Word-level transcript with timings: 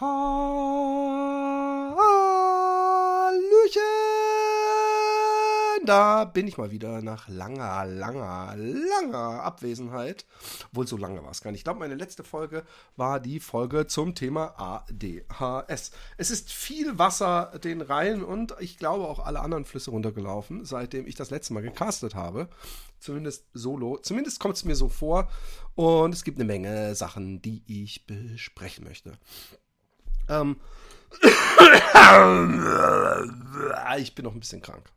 Hallöchen! 0.00 0.40
Da 5.84 6.24
bin 6.24 6.48
ich 6.48 6.56
mal 6.56 6.70
wieder 6.70 7.02
nach 7.02 7.28
langer, 7.28 7.84
langer, 7.84 8.54
langer 8.56 9.42
Abwesenheit. 9.42 10.24
Wohl 10.72 10.86
so 10.86 10.96
lange 10.96 11.22
war 11.22 11.32
es 11.32 11.42
gar 11.42 11.50
nicht. 11.50 11.60
Ich 11.60 11.64
glaube, 11.64 11.80
meine 11.80 11.96
letzte 11.96 12.24
Folge 12.24 12.64
war 12.96 13.20
die 13.20 13.40
Folge 13.40 13.88
zum 13.88 14.14
Thema 14.14 14.54
ADHS. 14.56 15.90
Es 16.16 16.30
ist 16.30 16.50
viel 16.50 16.98
Wasser 16.98 17.58
den 17.62 17.82
Rhein 17.82 18.22
und 18.22 18.54
ich 18.58 18.78
glaube 18.78 19.06
auch 19.06 19.18
alle 19.18 19.40
anderen 19.40 19.66
Flüsse 19.66 19.90
runtergelaufen, 19.90 20.64
seitdem 20.64 21.06
ich 21.06 21.14
das 21.14 21.28
letzte 21.28 21.52
Mal 21.52 21.62
gecastet 21.62 22.14
habe. 22.14 22.48
Zumindest 23.00 23.48
solo. 23.52 23.98
Zumindest 23.98 24.40
kommt 24.40 24.56
es 24.56 24.64
mir 24.64 24.76
so 24.76 24.88
vor. 24.88 25.28
Und 25.74 26.14
es 26.14 26.24
gibt 26.24 26.38
eine 26.38 26.46
Menge 26.46 26.94
Sachen, 26.94 27.42
die 27.42 27.64
ich 27.66 28.06
besprechen 28.06 28.84
möchte. 28.84 29.18
Ähm, 30.30 30.56
ich 33.98 34.14
bin 34.14 34.24
noch 34.24 34.32
ein 34.32 34.40
bisschen 34.40 34.62
krank. 34.62 34.90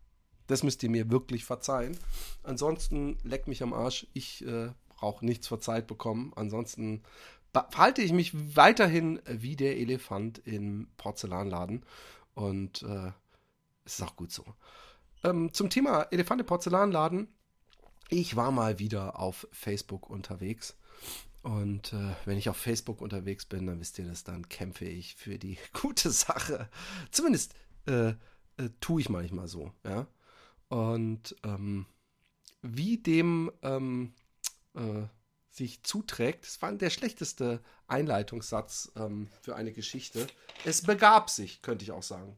Das 0.47 0.63
müsst 0.63 0.83
ihr 0.83 0.89
mir 0.89 1.09
wirklich 1.09 1.45
verzeihen. 1.45 1.97
Ansonsten 2.43 3.17
leckt 3.23 3.47
mich 3.47 3.63
am 3.63 3.73
Arsch. 3.73 4.07
Ich 4.13 4.45
äh, 4.45 4.69
brauche 4.89 5.25
nichts 5.25 5.47
verzeiht 5.47 5.87
bekommen. 5.87 6.33
Ansonsten 6.35 7.03
verhalte 7.51 8.01
ich 8.01 8.13
mich 8.13 8.55
weiterhin 8.55 9.19
wie 9.25 9.55
der 9.55 9.77
Elefant 9.77 10.39
im 10.45 10.87
Porzellanladen. 10.97 11.85
Und 12.35 12.83
äh, 12.83 13.11
es 13.85 13.95
ist 13.95 14.03
auch 14.03 14.15
gut 14.15 14.31
so. 14.31 14.45
Ähm, 15.23 15.53
zum 15.53 15.69
Thema 15.69 16.03
Elefant 16.11 16.41
im 16.41 16.47
Porzellanladen. 16.47 17.27
Ich 18.09 18.35
war 18.35 18.51
mal 18.51 18.79
wieder 18.79 19.19
auf 19.19 19.47
Facebook 19.51 20.09
unterwegs 20.09 20.75
und 21.43 21.91
äh, 21.91 22.15
wenn 22.23 22.37
ich 22.37 22.47
auf 22.47 22.57
Facebook 22.57 23.01
unterwegs 23.01 23.45
bin, 23.45 23.67
dann 23.67 23.79
wisst 23.79 23.99
ihr 23.99 24.05
das, 24.05 24.23
dann 24.23 24.47
kämpfe 24.47 24.85
ich 24.85 25.15
für 25.15 25.37
die 25.37 25.57
gute 25.73 26.09
Sache. 26.09 26.69
Zumindest 27.11 27.53
äh, 27.85 28.09
äh, 28.09 28.15
tue 28.79 29.01
ich 29.01 29.09
manchmal 29.09 29.47
so, 29.47 29.71
ja. 29.85 30.07
Und 30.69 31.35
ähm, 31.43 31.85
wie 32.61 32.97
dem 32.97 33.51
ähm, 33.61 34.13
äh, 34.73 35.03
sich 35.49 35.83
zuträgt, 35.83 36.45
das 36.45 36.61
war 36.61 36.71
der 36.71 36.89
schlechteste 36.89 37.61
Einleitungssatz 37.87 38.91
ähm, 38.95 39.27
für 39.41 39.55
eine 39.55 39.73
Geschichte. 39.73 40.25
Es 40.63 40.81
begab 40.81 41.29
sich, 41.29 41.61
könnte 41.61 41.83
ich 41.83 41.91
auch 41.91 42.03
sagen. 42.03 42.37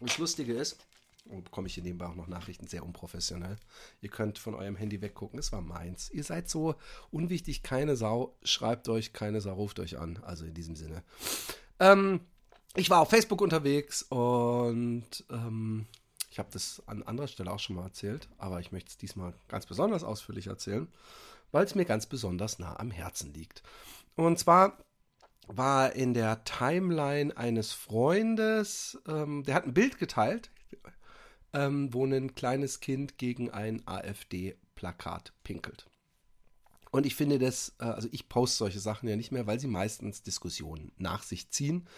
Und 0.00 0.10
das 0.10 0.18
Lustige 0.18 0.54
ist, 0.54 0.83
und 1.26 1.44
bekomme 1.44 1.66
ich 1.66 1.74
hier 1.74 1.82
nebenbei 1.82 2.06
auch 2.06 2.14
noch 2.14 2.26
Nachrichten, 2.26 2.66
sehr 2.66 2.84
unprofessionell. 2.84 3.56
Ihr 4.00 4.10
könnt 4.10 4.38
von 4.38 4.54
eurem 4.54 4.76
Handy 4.76 5.00
weggucken, 5.00 5.38
es 5.38 5.52
war 5.52 5.60
meins. 5.60 6.10
Ihr 6.10 6.24
seid 6.24 6.48
so 6.48 6.74
unwichtig, 7.10 7.62
keine 7.62 7.96
Sau, 7.96 8.36
schreibt 8.42 8.88
euch, 8.88 9.12
keine 9.12 9.40
Sau, 9.40 9.54
ruft 9.54 9.78
euch 9.80 9.98
an. 9.98 10.18
Also 10.22 10.44
in 10.44 10.54
diesem 10.54 10.76
Sinne. 10.76 11.02
Ähm, 11.80 12.20
ich 12.76 12.90
war 12.90 13.00
auf 13.00 13.10
Facebook 13.10 13.40
unterwegs 13.40 14.02
und 14.02 15.24
ähm, 15.30 15.86
ich 16.30 16.38
habe 16.38 16.48
das 16.52 16.82
an 16.86 17.02
anderer 17.04 17.28
Stelle 17.28 17.52
auch 17.52 17.60
schon 17.60 17.76
mal 17.76 17.84
erzählt, 17.84 18.28
aber 18.38 18.60
ich 18.60 18.72
möchte 18.72 18.90
es 18.90 18.96
diesmal 18.96 19.34
ganz 19.48 19.66
besonders 19.66 20.02
ausführlich 20.02 20.48
erzählen, 20.48 20.88
weil 21.52 21.64
es 21.64 21.74
mir 21.74 21.84
ganz 21.84 22.06
besonders 22.06 22.58
nah 22.58 22.78
am 22.78 22.90
Herzen 22.90 23.32
liegt. 23.32 23.62
Und 24.16 24.38
zwar 24.38 24.78
war 25.46 25.92
in 25.92 26.14
der 26.14 26.42
Timeline 26.44 27.36
eines 27.36 27.72
Freundes, 27.72 28.98
ähm, 29.06 29.44
der 29.44 29.54
hat 29.54 29.64
ein 29.64 29.74
Bild 29.74 29.98
geteilt, 29.98 30.50
ähm, 31.54 31.94
wo 31.94 32.04
ein 32.04 32.34
kleines 32.34 32.80
Kind 32.80 33.16
gegen 33.16 33.50
ein 33.50 33.86
AfD-Plakat 33.86 35.32
pinkelt. 35.44 35.86
Und 36.90 37.06
ich 37.06 37.14
finde 37.14 37.38
das, 37.38 37.74
äh, 37.78 37.84
also 37.84 38.08
ich 38.12 38.28
poste 38.28 38.58
solche 38.58 38.80
Sachen 38.80 39.08
ja 39.08 39.16
nicht 39.16 39.32
mehr, 39.32 39.46
weil 39.46 39.60
sie 39.60 39.68
meistens 39.68 40.22
Diskussionen 40.22 40.92
nach 40.98 41.22
sich 41.22 41.50
ziehen. 41.50 41.88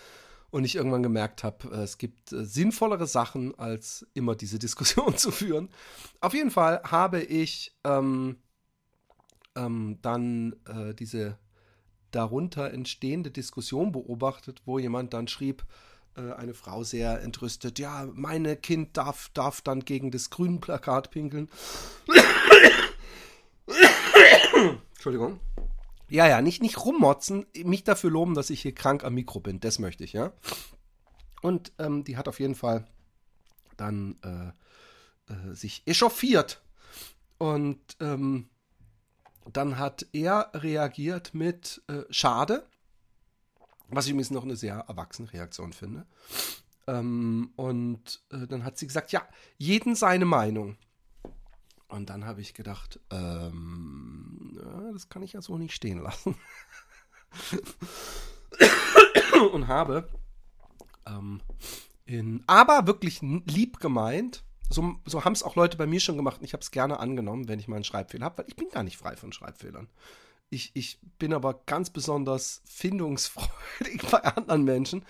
Und 0.51 0.65
ich 0.65 0.77
irgendwann 0.77 1.03
gemerkt 1.03 1.43
habe, 1.43 1.69
äh, 1.71 1.83
es 1.83 1.99
gibt 1.99 2.33
äh, 2.33 2.45
sinnvollere 2.45 3.07
Sachen, 3.07 3.59
als 3.59 4.07
immer 4.15 4.37
diese 4.37 4.59
Diskussion 4.61 5.17
zu 5.17 5.31
führen. 5.31 5.71
Auf 6.21 6.35
jeden 6.35 6.51
Fall 6.51 6.83
habe 6.85 7.23
ich 7.23 7.77
ähm, 7.85 8.37
ähm, 9.55 9.99
dann 10.03 10.55
äh, 10.67 10.95
diese 10.95 11.39
darunter 12.11 12.73
entstehende 12.73 13.31
Diskussion 13.31 13.93
beobachtet, 13.93 14.63
wo 14.65 14.79
jemand 14.79 15.13
dann 15.13 15.29
schrieb, 15.29 15.67
äh, 16.17 16.33
eine 16.33 16.55
Frau 16.55 16.85
sehr 16.85 17.23
entrüstet. 17.23 17.79
Ja, 17.79 18.09
meine 18.13 18.57
Kind 18.57 18.97
darf, 18.97 19.31
darf 19.35 19.61
dann 19.61 19.81
gegen 19.81 20.11
das 20.11 20.31
grüne 20.31 20.59
Plakat 20.59 21.11
pinkeln. 21.11 21.51
Entschuldigung. 24.95 25.41
Ja, 26.09 26.29
ja, 26.29 26.41
nicht, 26.41 26.63
nicht 26.63 26.85
rummotzen, 26.85 27.47
mich 27.65 27.85
dafür 27.85 28.11
loben, 28.11 28.35
dass 28.35 28.51
ich 28.51 28.63
hier 28.63 28.75
krank 28.75 29.05
am 29.05 29.15
Mikro 29.15 29.41
bin. 29.41 29.61
Das 29.61 29.79
möchte 29.79 30.05
ich, 30.05 30.13
ja. 30.13 30.33
Und 31.43 31.73
ähm, 31.79 32.05
die 32.05 32.17
hat 32.17 32.29
auf 32.29 32.41
jeden 32.41 32.55
Fall 32.55 32.87
dann 33.77 34.17
äh, 34.23 35.33
äh, 35.33 35.55
sich 35.55 35.83
echauffiert. 35.87 36.63
Und 37.39 37.81
ähm, 38.01 38.49
dann 39.53 39.79
hat 39.79 40.07
er 40.13 40.51
reagiert 40.55 41.35
mit 41.35 41.83
äh, 41.89 42.03
Schade. 42.11 42.67
Was 43.89 44.07
ich 44.07 44.13
übrigens 44.13 44.31
noch 44.31 44.45
eine 44.45 44.57
sehr 44.57 44.85
erwachsene 44.89 45.33
Reaktion 45.33 45.73
finde. 45.73 46.07
Ähm, 46.87 47.51
und 47.57 48.23
äh, 48.31 48.47
dann 48.47 48.65
hat 48.65 48.79
sie 48.79 48.87
gesagt, 48.87 49.13
ja, 49.13 49.27
jeden 49.59 49.95
seine 49.95 50.25
Meinung. 50.25 50.77
Und 51.89 52.11
dann 52.11 52.25
habe 52.25 52.41
ich 52.41 52.55
gedacht, 52.55 53.01
ähm, 53.11 54.57
ja, 54.57 54.93
das 54.93 55.09
kann 55.09 55.23
ich 55.23 55.35
ja 55.35 55.41
so 55.41 55.57
nicht 55.57 55.75
stehen 55.75 56.03
lassen. 56.03 56.35
und 59.53 59.69
habe 59.69 60.09
ähm, 61.07 61.41
in, 62.05 62.43
aber 62.47 62.87
wirklich 62.87 63.21
lieb 63.23 63.81
gemeint, 63.81 64.45
so, 64.69 64.97
so 65.05 65.25
haben 65.25 65.33
es 65.33 65.43
auch 65.43 65.57
Leute 65.57 65.77
bei 65.77 65.87
mir 65.87 66.01
schon 66.01 66.17
gemacht 66.17 66.39
und 66.39 66.45
ich 66.45 66.53
habe 66.53 66.63
es 66.63 66.71
gerne 66.71 66.99
angenommen, 66.99 67.49
wenn 67.49 67.61
ich 67.61 67.69
mal 67.69 67.77
einen 67.77 67.85
Schreibfehler 67.85 68.27
habe, 68.27 68.39
weil 68.39 68.49
ich 68.49 68.57
bin 68.57 68.69
gar 68.69 68.83
nicht 68.83 68.97
frei 68.97 69.17
von 69.17 69.33
Schreibfehlern. 69.33 69.89
Ich, 70.51 70.71
ich 70.75 71.01
bin 71.19 71.33
aber 71.33 71.63
ganz 71.67 71.91
besonders 71.91 72.63
findungsfreudig 72.67 74.03
bei 74.11 74.23
anderen 74.23 74.65
Menschen. 74.65 75.05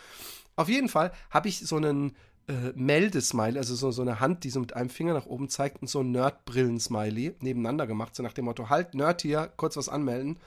Auf 0.57 0.69
jeden 0.69 0.89
Fall 0.89 1.13
habe 1.31 1.49
ich 1.49 1.61
so 1.61 1.77
einen 1.77 2.17
äh, 2.49 2.73
Meldesmiley, 2.75 3.59
also 3.59 3.75
so, 3.75 3.91
so 3.91 4.03
eine 4.03 4.21
Hand, 4.21 4.45
die 4.45 4.51
so 4.51 4.61
mit 4.61 4.75
einem 4.75 4.89
Finger 4.89 5.13
nach 5.13 5.27
oben 5.27 5.49
zeigt 5.49 5.83
und 5.83 5.89
so 5.89 6.01
ein 6.01 6.11
Nerdbrillen-Smiley 6.13 7.37
nebeneinander 7.41 7.87
gemacht, 7.87 8.15
so 8.15 8.23
nach 8.23 8.33
dem 8.33 8.47
Motto, 8.47 8.71
halt, 8.71 8.95
Nerd 8.95 9.23
hier, 9.23 9.53
kurz 9.57 9.77
was 9.77 9.89
anmelden. 9.89 10.39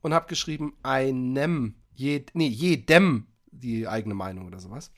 Und 0.00 0.14
habe 0.14 0.28
geschrieben, 0.28 0.76
einem, 0.84 1.74
je, 1.94 2.24
nee, 2.34 2.46
jedem 2.46 3.26
die 3.50 3.88
eigene 3.88 4.14
Meinung 4.14 4.46
oder 4.46 4.60
sowas. 4.60 4.92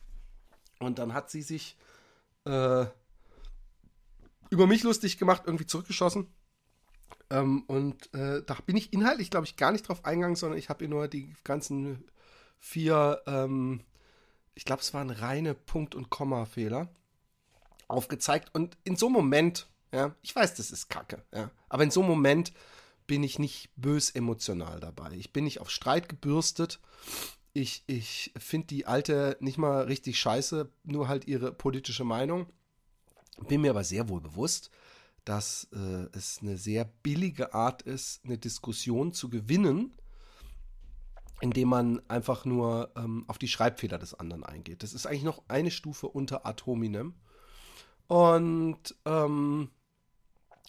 Und 0.78 0.98
dann 0.98 1.14
hat 1.14 1.30
sie 1.30 1.40
sich 1.40 1.78
äh, 2.44 2.84
über 4.50 4.66
mich 4.66 4.82
lustig 4.82 5.16
gemacht, 5.16 5.44
irgendwie 5.46 5.66
zurückgeschossen 5.66 6.26
ähm, 7.30 7.62
und 7.66 8.12
äh, 8.14 8.42
da 8.44 8.54
bin 8.66 8.76
ich 8.76 8.92
inhaltlich, 8.92 9.30
glaube 9.30 9.46
ich, 9.46 9.56
gar 9.56 9.72
nicht 9.72 9.88
drauf 9.88 10.04
eingegangen, 10.04 10.36
sondern 10.36 10.58
ich 10.58 10.68
habe 10.68 10.84
ihr 10.84 10.90
nur 10.90 11.08
die 11.08 11.34
ganzen 11.44 12.04
vier, 12.58 13.22
ähm, 13.26 13.80
ich 14.54 14.64
glaube, 14.64 14.82
es 14.82 14.92
waren 14.92 15.10
reine 15.10 15.54
Punkt- 15.54 15.94
und 15.94 16.10
Komma-Fehler 16.10 16.88
aufgezeigt. 17.88 18.54
Und 18.54 18.76
in 18.84 18.96
so 18.96 19.06
einem 19.06 19.14
Moment, 19.14 19.68
ja, 19.92 20.14
ich 20.22 20.34
weiß, 20.34 20.54
das 20.54 20.70
ist 20.70 20.88
Kacke, 20.88 21.24
ja, 21.32 21.50
aber 21.68 21.84
in 21.84 21.90
so 21.90 22.00
einem 22.00 22.10
Moment 22.10 22.52
bin 23.06 23.22
ich 23.22 23.38
nicht 23.38 23.70
bös 23.76 24.10
emotional 24.10 24.78
dabei. 24.78 25.12
Ich 25.12 25.32
bin 25.32 25.44
nicht 25.44 25.60
auf 25.60 25.70
Streit 25.70 26.08
gebürstet. 26.08 26.78
Ich, 27.52 27.82
ich 27.88 28.32
finde 28.38 28.68
die 28.68 28.86
alte 28.86 29.36
nicht 29.40 29.58
mal 29.58 29.82
richtig 29.82 30.20
scheiße, 30.20 30.70
nur 30.84 31.08
halt 31.08 31.26
ihre 31.26 31.52
politische 31.52 32.04
Meinung. 32.04 32.46
Bin 33.48 33.62
mir 33.62 33.70
aber 33.70 33.82
sehr 33.82 34.08
wohl 34.08 34.20
bewusst, 34.20 34.70
dass 35.24 35.68
äh, 35.72 36.06
es 36.16 36.38
eine 36.40 36.56
sehr 36.56 36.84
billige 36.84 37.54
Art 37.54 37.82
ist, 37.82 38.24
eine 38.24 38.38
Diskussion 38.38 39.12
zu 39.12 39.28
gewinnen, 39.28 39.92
indem 41.40 41.68
man 41.68 42.02
einfach 42.08 42.44
nur 42.44 42.92
ähm, 42.96 43.24
auf 43.28 43.38
die 43.38 43.48
Schreibfehler 43.48 43.98
des 43.98 44.14
anderen 44.14 44.44
eingeht. 44.44 44.82
Das 44.82 44.92
ist 44.92 45.06
eigentlich 45.06 45.24
noch 45.24 45.42
eine 45.48 45.70
Stufe 45.70 46.08
unter 46.08 46.46
Ad 46.46 46.64
hominem. 46.66 47.14
Und 48.08 48.94
ähm, 49.04 49.70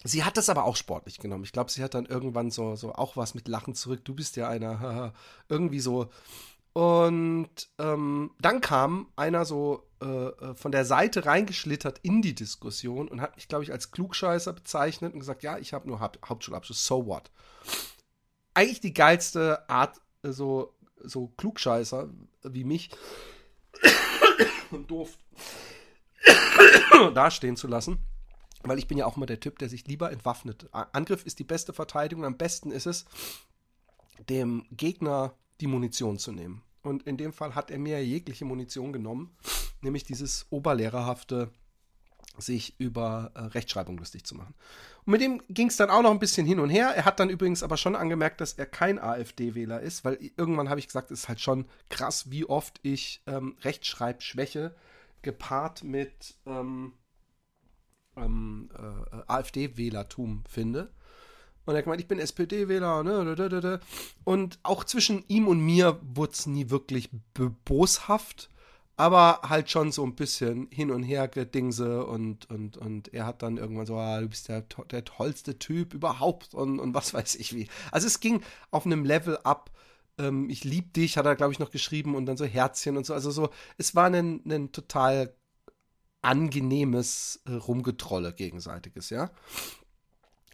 sie 0.04 0.24
hat 0.24 0.38
das 0.38 0.50
aber 0.50 0.66
auch 0.66 0.76
sportlich 0.76 1.18
genommen. 1.18 1.44
Ich 1.44 1.52
glaube, 1.52 1.72
sie 1.72 1.84
hat 1.84 1.94
dann 1.94 2.06
irgendwann 2.06 2.52
so, 2.52 2.76
so 2.76 2.94
auch 2.94 3.18
was 3.18 3.34
mit 3.34 3.48
Lachen 3.48 3.76
zurück. 3.76 4.06
Du 4.06 4.14
bist 4.14 4.36
ja 4.36 4.48
einer, 4.48 5.14
irgendwie 5.50 5.80
so. 5.80 6.10
Und 6.74 7.50
ähm, 7.80 8.32
dann 8.40 8.62
kam 8.62 9.08
einer 9.16 9.44
so 9.46 9.84
äh, 10.02 10.06
äh, 10.06 10.56
von 10.56 10.72
der 10.72 10.86
Seite 10.86 11.26
reingeschlittert 11.26 12.00
in 12.02 12.22
die 12.22 12.34
Diskussion 12.34 13.10
und 13.10 13.20
hat 13.20 13.36
mich, 13.36 13.50
glaube 13.50 13.64
ich, 13.64 13.72
als 13.72 13.92
Klugscheißer 13.92 14.54
bezeichnet 14.54 15.14
und 15.14 15.20
gesagt, 15.20 15.44
ja, 15.44 15.58
ich 15.58 15.74
habe 15.74 15.88
nur 15.88 16.00
Haupt 16.00 16.20
Hauptschulabschluss, 16.28 16.86
so 16.86 17.06
what? 17.06 17.30
Eigentlich 18.54 18.80
die 18.80 18.94
geilste 18.94 19.70
Art, 19.70 20.00
äh, 20.24 20.32
so, 20.32 20.74
so 20.98 21.28
Klugscheißer 21.38 22.10
wie 22.44 22.64
mich 22.64 22.90
doof 24.88 25.18
dastehen 27.14 27.58
zu 27.58 27.68
lassen. 27.68 27.98
Weil 28.64 28.78
ich 28.78 28.88
bin 28.88 28.98
ja 28.98 29.06
auch 29.06 29.18
immer 29.18 29.26
der 29.26 29.40
Typ, 29.40 29.60
der 29.60 29.70
sich 29.70 29.88
lieber 29.88 30.12
entwaffnet. 30.12 30.70
Angriff 30.72 31.26
ist 31.26 31.40
die 31.40 31.44
beste 31.44 31.74
Verteidigung. 31.74 32.26
Am 32.26 32.38
besten 32.38 32.72
ist 32.72 32.86
es, 32.86 33.06
dem 34.30 34.66
Gegner 34.72 35.34
die 35.62 35.68
Munition 35.68 36.18
zu 36.18 36.32
nehmen. 36.32 36.64
Und 36.84 37.04
in 37.04 37.18
dem 37.18 37.32
Fall 37.32 37.56
hat 37.56 37.72
er 37.72 37.80
mir 37.80 38.04
jegliche 38.04 38.46
Munition 38.46 38.92
genommen, 38.92 39.36
nämlich 39.82 40.04
dieses 40.04 40.48
oberlehrerhafte, 40.50 41.52
sich 42.38 42.80
über 42.80 43.32
äh, 43.36 43.40
Rechtschreibung 43.42 43.98
lustig 43.98 44.24
zu 44.26 44.36
machen. 44.36 44.56
Und 45.06 45.12
mit 45.12 45.22
dem 45.22 45.42
ging 45.50 45.68
es 45.68 45.78
dann 45.78 45.90
auch 45.90 46.02
noch 46.02 46.12
ein 46.12 46.20
bisschen 46.20 46.46
hin 46.46 46.60
und 46.60 46.70
her. 46.70 46.88
Er 46.96 47.06
hat 47.06 47.20
dann 47.20 47.30
übrigens 47.30 47.62
aber 47.62 47.78
schon 47.78 47.96
angemerkt, 47.96 48.42
dass 48.42 48.54
er 48.54 48.66
kein 48.66 49.00
AfD-Wähler 49.00 49.82
ist, 49.82 50.06
weil 50.06 50.18
irgendwann 50.38 50.70
habe 50.70 50.80
ich 50.80 50.88
gesagt, 50.88 51.12
es 51.12 51.22
ist 51.22 51.30
halt 51.30 51.42
schon 51.42 51.66
krass, 51.90 52.32
wie 52.32 52.46
oft 52.46 52.80
ich 52.84 53.22
ähm, 53.28 53.58
Rechtschreibschwäche 53.62 54.76
gepaart 55.22 55.84
mit 55.84 56.36
ähm, 56.46 56.94
ähm, 58.16 58.70
äh, 58.76 59.18
AfD-Wählertum 59.28 60.44
finde. 60.48 60.92
Und 61.66 61.74
er 61.74 61.80
hat 61.80 61.84
gemeint, 61.86 62.02
ich 62.02 62.08
bin 62.08 62.20
SPD-Wähler. 62.20 63.04
Ne, 63.04 63.80
und 64.24 64.60
auch 64.64 64.84
zwischen 64.84 65.24
ihm 65.28 65.48
und 65.48 65.60
mir 65.60 66.00
wurde 66.02 66.34
es 66.34 66.48
nie 66.48 66.70
wirklich 66.70 67.10
boshaft, 67.66 68.50
aber 68.98 69.42
halt 69.44 69.70
schon 69.70 69.92
so 69.92 70.04
ein 70.04 70.16
bisschen 70.16 70.68
hin 70.72 70.92
und 70.92 71.04
her 71.04 71.28
gedingse 71.28 72.06
und, 72.06 72.50
und, 72.50 72.78
und 72.78 73.14
er 73.14 73.26
hat 73.26 73.42
dann 73.42 73.58
irgendwann 73.58 73.86
so, 73.86 73.96
ah, 73.96 74.20
du 74.20 74.30
bist 74.30 74.48
der, 74.48 74.64
der 74.92 75.06
tollste 75.06 75.58
Typ 75.58 75.94
überhaupt 75.94 76.54
und, 76.54 76.80
und 76.80 76.94
was 76.94 77.14
weiß 77.14 77.36
ich 77.36 77.56
wie. 77.56 77.68
Also 77.92 78.08
es 78.08 78.20
ging 78.20 78.42
auf 78.70 78.86
einem 78.86 79.06
Level 79.06 79.38
ab, 79.44 79.72
ähm, 80.18 80.50
ich 80.50 80.64
lieb 80.64 80.94
dich, 80.94 81.18
hat 81.18 81.26
er, 81.26 81.36
glaube 81.36 81.54
ich, 81.54 81.60
noch 81.60 81.72
geschrieben 81.72 82.16
und 82.16 82.26
dann 82.26 82.38
so 82.38 82.46
Herzchen 82.46 82.98
und 82.98 83.06
so. 83.06 83.14
Also 83.14 83.32
so, 83.32 83.50
es 83.78 83.96
war 83.96 84.06
ein, 84.06 84.42
ein 84.46 84.72
total 84.72 85.34
angenehmes 86.22 87.42
äh, 87.46 87.54
Rumgetrolle 87.54 88.34
gegenseitiges, 88.34 89.10
ja. 89.10 89.32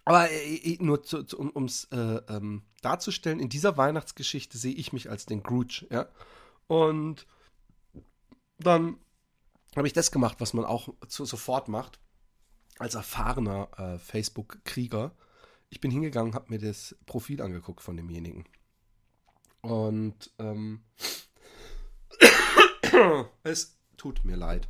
Aber 0.07 0.31
äh, 0.31 0.77
nur 0.79 1.03
zu, 1.03 1.23
zu, 1.23 1.37
um 1.37 1.65
es 1.65 1.83
äh, 1.91 1.97
ähm, 2.29 2.61
darzustellen, 2.81 3.41
in 3.41 3.49
dieser 3.49 3.75
Weihnachtsgeschichte 3.75 4.57
sehe 4.57 4.73
ich 4.73 4.93
mich 4.93 5.09
als 5.09 5.25
den 5.25 5.43
Grooch, 5.43 5.85
ja. 5.89 6.07
Und 6.67 7.27
dann 8.57 8.97
habe 9.75 9.85
ich 9.85 9.91
das 9.91 10.09
gemacht, 10.09 10.37
was 10.39 10.53
man 10.53 10.63
auch 10.63 10.87
zu, 11.09 11.25
sofort 11.25 11.67
macht, 11.67 11.99
als 12.79 12.95
erfahrener 12.95 13.67
äh, 13.77 13.99
Facebook-Krieger. 13.99 15.11
Ich 15.69 15.81
bin 15.81 15.91
hingegangen, 15.91 16.35
habe 16.35 16.53
mir 16.53 16.59
das 16.59 16.95
Profil 17.05 17.41
angeguckt 17.41 17.81
von 17.81 17.97
demjenigen. 17.97 18.45
Und 19.59 20.31
ähm, 20.39 20.85
es 23.43 23.77
tut 23.97 24.23
mir 24.23 24.37
leid. 24.37 24.69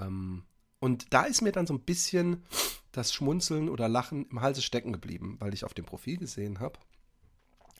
Ähm, 0.00 0.44
und 0.80 1.12
da 1.12 1.24
ist 1.24 1.42
mir 1.42 1.52
dann 1.52 1.66
so 1.66 1.74
ein 1.74 1.80
bisschen 1.80 2.46
das 2.92 3.12
Schmunzeln 3.12 3.68
oder 3.68 3.88
Lachen 3.88 4.26
im 4.30 4.40
Halse 4.40 4.62
stecken 4.62 4.92
geblieben, 4.92 5.36
weil 5.40 5.54
ich 5.54 5.64
auf 5.64 5.74
dem 5.74 5.84
Profil 5.84 6.18
gesehen 6.18 6.60
habe, 6.60 6.78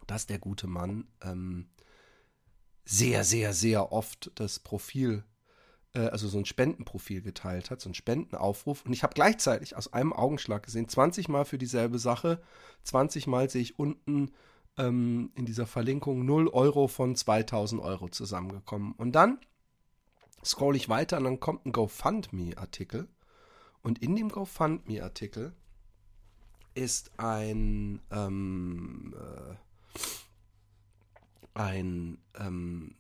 dass 0.07 0.27
der 0.27 0.39
gute 0.39 0.67
Mann 0.67 1.07
ähm, 1.23 1.69
sehr, 2.85 3.25
sehr, 3.25 3.53
sehr 3.53 3.93
oft 3.93 4.33
das 4.35 4.59
Profil, 4.59 5.25
äh, 5.95 6.01
also 6.01 6.29
so 6.29 6.39
ein 6.39 6.47
Spendenprofil 6.47 7.23
geteilt 7.23 7.71
hat, 7.71 7.81
so 7.81 7.91
ein 7.91 7.95
Spendenaufruf. 7.95 8.85
Und 8.85 8.93
ich 8.93 9.03
habe 9.03 9.15
gleichzeitig 9.15 9.77
aus 9.77 9.93
einem 9.93 10.13
Augenschlag 10.13 10.65
gesehen, 10.65 10.89
20 10.89 11.29
Mal 11.29 11.45
für 11.45 11.59
dieselbe 11.59 11.99
Sache, 11.99 12.43
20 12.85 13.27
Mal 13.27 13.51
sehe 13.51 13.63
ich 13.63 13.79
unten 13.79 14.33
ähm, 14.79 15.31
in 15.35 15.47
dieser 15.47 15.67
Verlinkung 15.67 16.25
0 16.25 16.49
Euro 16.49 16.89
von 16.89 17.15
2000 17.15 17.81
Euro 17.83 18.09
zusammengekommen. 18.09 18.93
Und 18.93 19.13
dann 19.13 19.39
scroll 20.45 20.77
ich 20.77 20.89
weiter 20.89 21.19
und 21.19 21.25
dann 21.25 21.41
kommt 21.41 21.67
ein 21.67 21.73
GoFundMe-Artikel. 21.73 23.09
Und 23.83 24.03
in 24.03 24.17
dem 24.17 24.29
GoFundMe-Artikel 24.29 25.53
ist 26.75 27.19
ein, 27.19 28.01
ähm, 28.11 29.15
äh, 29.17 29.99
ein 31.55 32.19
ähm, 32.39 32.95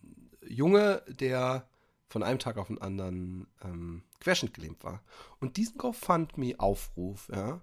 Junge, 0.46 1.02
der 1.08 1.66
von 2.08 2.22
einem 2.22 2.38
Tag 2.38 2.58
auf 2.58 2.66
den 2.66 2.80
anderen 2.80 3.46
ähm, 3.64 4.02
querschnittgelähmt 4.20 4.84
war. 4.84 5.02
Und 5.40 5.56
diesen 5.56 5.78
GoFundMe-Aufruf, 5.78 7.30
ja, 7.34 7.62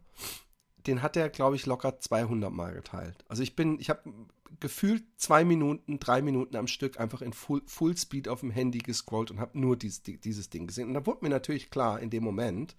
den 0.88 1.02
hat 1.02 1.16
er, 1.16 1.30
glaube 1.30 1.56
ich, 1.56 1.66
locker 1.66 2.00
200 2.00 2.52
Mal 2.52 2.74
geteilt. 2.74 3.24
Also 3.28 3.44
ich 3.44 3.56
bin, 3.56 3.80
ich 3.80 3.90
habe 3.90 4.12
gefühlt 4.60 5.04
zwei 5.18 5.44
Minuten, 5.44 6.00
drei 6.00 6.22
Minuten 6.22 6.56
am 6.56 6.68
Stück 6.68 7.00
einfach 7.00 7.22
in 7.22 7.34
Full, 7.34 7.62
Fullspeed 7.66 8.28
auf 8.28 8.40
dem 8.40 8.52
Handy 8.52 8.80
gescrollt 8.80 9.30
und 9.30 9.40
habe 9.40 9.60
nur 9.60 9.78
dies, 9.78 10.02
dieses 10.02 10.50
Ding 10.50 10.68
gesehen. 10.68 10.88
Und 10.88 10.96
da 10.96 11.06
wurde 11.06 11.20
mir 11.22 11.30
natürlich 11.30 11.70
klar 11.70 12.00
in 12.00 12.10
dem 12.10 12.24
Moment, 12.24 12.76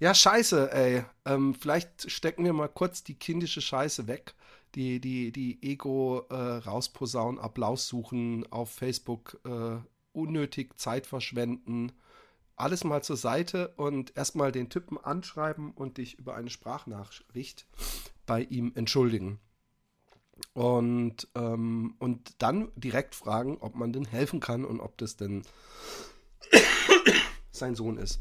ja, 0.00 0.14
scheiße, 0.14 0.72
ey, 0.72 1.04
ähm, 1.24 1.54
vielleicht 1.54 2.10
stecken 2.10 2.44
wir 2.44 2.52
mal 2.52 2.68
kurz 2.68 3.04
die 3.04 3.14
kindische 3.14 3.60
Scheiße 3.60 4.06
weg, 4.06 4.34
die, 4.74 5.00
die, 5.00 5.32
die 5.32 5.62
Ego 5.62 6.26
äh, 6.30 6.34
rausposaunen, 6.34 7.40
Applaus 7.40 7.86
suchen, 7.86 8.50
auf 8.50 8.70
Facebook 8.70 9.40
äh, 9.44 9.76
unnötig 10.12 10.78
Zeit 10.78 11.06
verschwenden, 11.06 11.92
alles 12.56 12.84
mal 12.84 13.02
zur 13.02 13.16
Seite 13.16 13.68
und 13.76 14.16
erstmal 14.16 14.52
den 14.52 14.68
Typen 14.68 14.98
anschreiben 14.98 15.72
und 15.72 15.98
dich 15.98 16.18
über 16.18 16.34
eine 16.34 16.50
Sprachnachricht 16.50 17.66
bei 18.26 18.42
ihm 18.42 18.72
entschuldigen. 18.74 19.40
Und, 20.52 21.28
ähm, 21.34 21.94
und 21.98 22.42
dann 22.42 22.70
direkt 22.74 23.14
fragen, 23.14 23.58
ob 23.58 23.74
man 23.76 23.92
denn 23.92 24.04
helfen 24.04 24.40
kann 24.40 24.64
und 24.64 24.80
ob 24.80 24.98
das 24.98 25.16
denn 25.16 25.42
sein 27.50 27.74
Sohn 27.74 27.98
ist. 27.98 28.20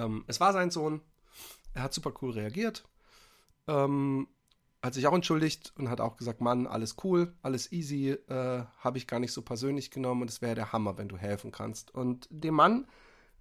Ähm, 0.00 0.24
es 0.26 0.40
war 0.40 0.52
sein 0.52 0.70
Sohn. 0.70 1.00
Er 1.74 1.82
hat 1.82 1.94
super 1.94 2.12
cool 2.22 2.32
reagiert. 2.32 2.84
Ähm, 3.68 4.28
hat 4.82 4.94
sich 4.94 5.06
auch 5.06 5.14
entschuldigt 5.14 5.72
und 5.76 5.90
hat 5.90 6.00
auch 6.00 6.16
gesagt, 6.16 6.40
Mann, 6.40 6.66
alles 6.66 6.96
cool, 7.04 7.34
alles 7.42 7.70
easy, 7.70 8.10
äh, 8.10 8.64
habe 8.78 8.98
ich 8.98 9.06
gar 9.06 9.20
nicht 9.20 9.32
so 9.32 9.42
persönlich 9.42 9.90
genommen 9.90 10.22
und 10.22 10.30
es 10.30 10.40
wäre 10.40 10.54
der 10.54 10.72
Hammer, 10.72 10.96
wenn 10.96 11.08
du 11.08 11.18
helfen 11.18 11.52
kannst. 11.52 11.94
Und 11.94 12.26
dem 12.30 12.54
Mann 12.54 12.86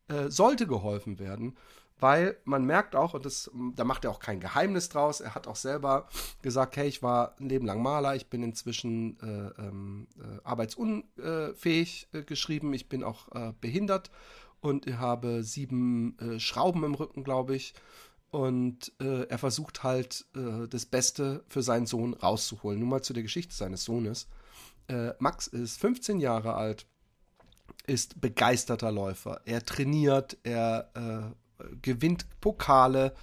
äh, 0.09 0.29
sollte 0.29 0.67
geholfen 0.67 1.17
werden 1.17 1.55
weil 1.99 2.37
man 2.45 2.65
merkt 2.65 2.95
auch, 2.95 3.13
und 3.13 3.25
das, 3.25 3.51
da 3.75 3.83
macht 3.83 4.05
er 4.05 4.11
auch 4.11 4.19
kein 4.19 4.39
Geheimnis 4.39 4.89
draus, 4.89 5.19
er 5.19 5.35
hat 5.35 5.47
auch 5.47 5.55
selber 5.55 6.07
gesagt, 6.41 6.77
hey, 6.77 6.87
ich 6.87 7.03
war 7.03 7.35
ein 7.39 7.49
Leben 7.49 7.65
lang 7.65 7.81
Maler, 7.81 8.15
ich 8.15 8.29
bin 8.29 8.41
inzwischen 8.41 9.19
äh, 9.19 9.61
ähm, 9.61 10.07
äh, 10.17 10.39
arbeitsunfähig 10.43 12.07
äh, 12.13 12.23
geschrieben, 12.23 12.73
ich 12.73 12.87
bin 12.89 13.03
auch 13.03 13.29
äh, 13.33 13.53
behindert 13.59 14.09
und 14.61 14.85
habe 14.97 15.43
sieben 15.43 16.17
äh, 16.19 16.39
Schrauben 16.39 16.83
im 16.83 16.95
Rücken, 16.95 17.23
glaube 17.23 17.55
ich. 17.55 17.73
Und 18.31 18.91
äh, 19.01 19.23
er 19.23 19.39
versucht 19.39 19.81
halt 19.81 20.25
das 20.33 20.85
Beste 20.85 21.43
für 21.47 21.63
seinen 21.63 21.87
Sohn 21.87 22.13
rauszuholen. 22.13 22.79
Nur 22.79 22.87
mal 22.87 23.01
zu 23.01 23.13
der 23.13 23.23
Geschichte 23.23 23.55
seines 23.55 23.83
Sohnes. 23.83 24.27
Max 25.17 25.47
ist 25.47 25.79
15 25.79 26.19
Jahre 26.19 26.53
alt, 26.53 26.85
ist 27.87 28.21
begeisterter 28.21 28.91
Läufer. 28.91 29.41
Er 29.45 29.65
trainiert, 29.65 30.37
er 30.43 31.35
gewinnt 31.81 32.27
Pokale, 32.39 33.13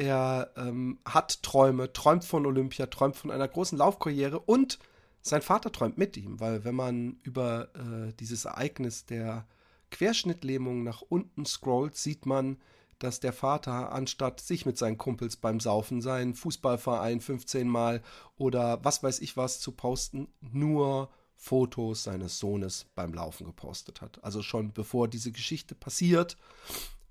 er 0.00 0.50
ähm, 0.56 0.98
hat 1.04 1.42
Träume, 1.42 1.92
träumt 1.92 2.24
von 2.24 2.46
Olympia, 2.46 2.86
träumt 2.86 3.16
von 3.16 3.30
einer 3.30 3.46
großen 3.46 3.76
Laufkarriere 3.76 4.40
und 4.40 4.78
sein 5.20 5.42
Vater 5.42 5.70
träumt 5.70 5.98
mit 5.98 6.16
ihm, 6.16 6.40
weil 6.40 6.64
wenn 6.64 6.74
man 6.74 7.18
über 7.22 7.68
äh, 7.74 8.14
dieses 8.14 8.46
Ereignis 8.46 9.04
der 9.04 9.46
Querschnittlähmung 9.90 10.82
nach 10.82 11.02
unten 11.02 11.44
scrollt, 11.46 11.96
sieht 11.96 12.26
man, 12.26 12.58
dass 12.98 13.18
der 13.18 13.32
Vater, 13.32 13.92
anstatt 13.92 14.40
sich 14.40 14.66
mit 14.66 14.76
seinen 14.76 14.98
Kumpels 14.98 15.36
beim 15.36 15.58
Saufen, 15.58 16.02
seinen 16.02 16.34
Fußballverein 16.34 17.20
15 17.20 17.66
Mal 17.66 18.02
oder 18.36 18.84
was 18.84 19.02
weiß 19.02 19.20
ich 19.20 19.36
was 19.36 19.60
zu 19.60 19.72
posten, 19.72 20.28
nur 20.40 21.10
Fotos 21.34 22.02
seines 22.02 22.38
Sohnes 22.38 22.86
beim 22.94 23.14
Laufen 23.14 23.46
gepostet 23.46 24.02
hat. 24.02 24.22
Also 24.22 24.42
schon 24.42 24.72
bevor 24.72 25.08
diese 25.08 25.32
Geschichte 25.32 25.74
passiert, 25.74 26.36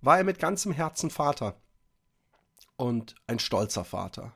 war 0.01 0.19
er 0.19 0.23
mit 0.23 0.37
ganzem 0.37 0.71
Herzen 0.71 1.09
Vater 1.09 1.59
und 2.77 3.15
ein 3.25 3.39
stolzer 3.39 3.83
Vater. 3.83 4.33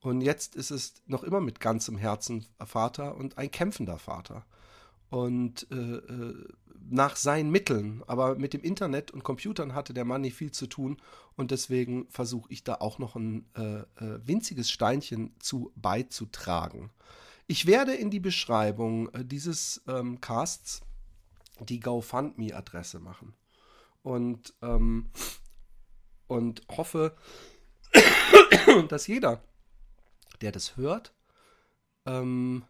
Und 0.00 0.20
jetzt 0.20 0.56
ist 0.56 0.70
es 0.70 1.02
noch 1.06 1.22
immer 1.22 1.40
mit 1.40 1.60
ganzem 1.60 1.96
Herzen 1.96 2.46
Vater 2.64 3.16
und 3.16 3.38
ein 3.38 3.50
kämpfender 3.50 3.98
Vater. 3.98 4.44
Und 5.10 5.66
äh, 5.70 5.74
äh, 5.74 6.48
nach 6.88 7.16
seinen 7.16 7.50
Mitteln, 7.50 8.02
aber 8.06 8.36
mit 8.36 8.52
dem 8.52 8.62
Internet 8.62 9.10
und 9.10 9.22
Computern 9.22 9.74
hatte 9.74 9.94
der 9.94 10.04
Mann 10.04 10.22
nicht 10.22 10.34
viel 10.34 10.50
zu 10.50 10.66
tun 10.66 10.96
und 11.36 11.50
deswegen 11.50 12.08
versuche 12.10 12.52
ich 12.52 12.64
da 12.64 12.76
auch 12.76 12.98
noch 12.98 13.16
ein 13.16 13.46
äh, 13.56 13.80
äh, 14.04 14.26
winziges 14.26 14.70
Steinchen 14.70 15.34
zu 15.38 15.72
beizutragen. 15.76 16.90
Ich 17.46 17.66
werde 17.66 17.94
in 17.94 18.10
die 18.10 18.20
Beschreibung 18.20 19.08
äh, 19.14 19.24
dieses 19.24 19.82
ähm, 19.88 20.20
Casts 20.20 20.82
die 21.60 21.80
GoFundMe-Adresse 21.80 22.98
machen 22.98 23.34
und, 24.02 24.54
ähm, 24.62 25.10
und 26.26 26.62
hoffe, 26.70 27.16
dass 28.88 29.06
jeder, 29.06 29.42
der 30.40 30.52
das 30.52 30.76
hört, 30.76 31.12
ähm, 32.06 32.64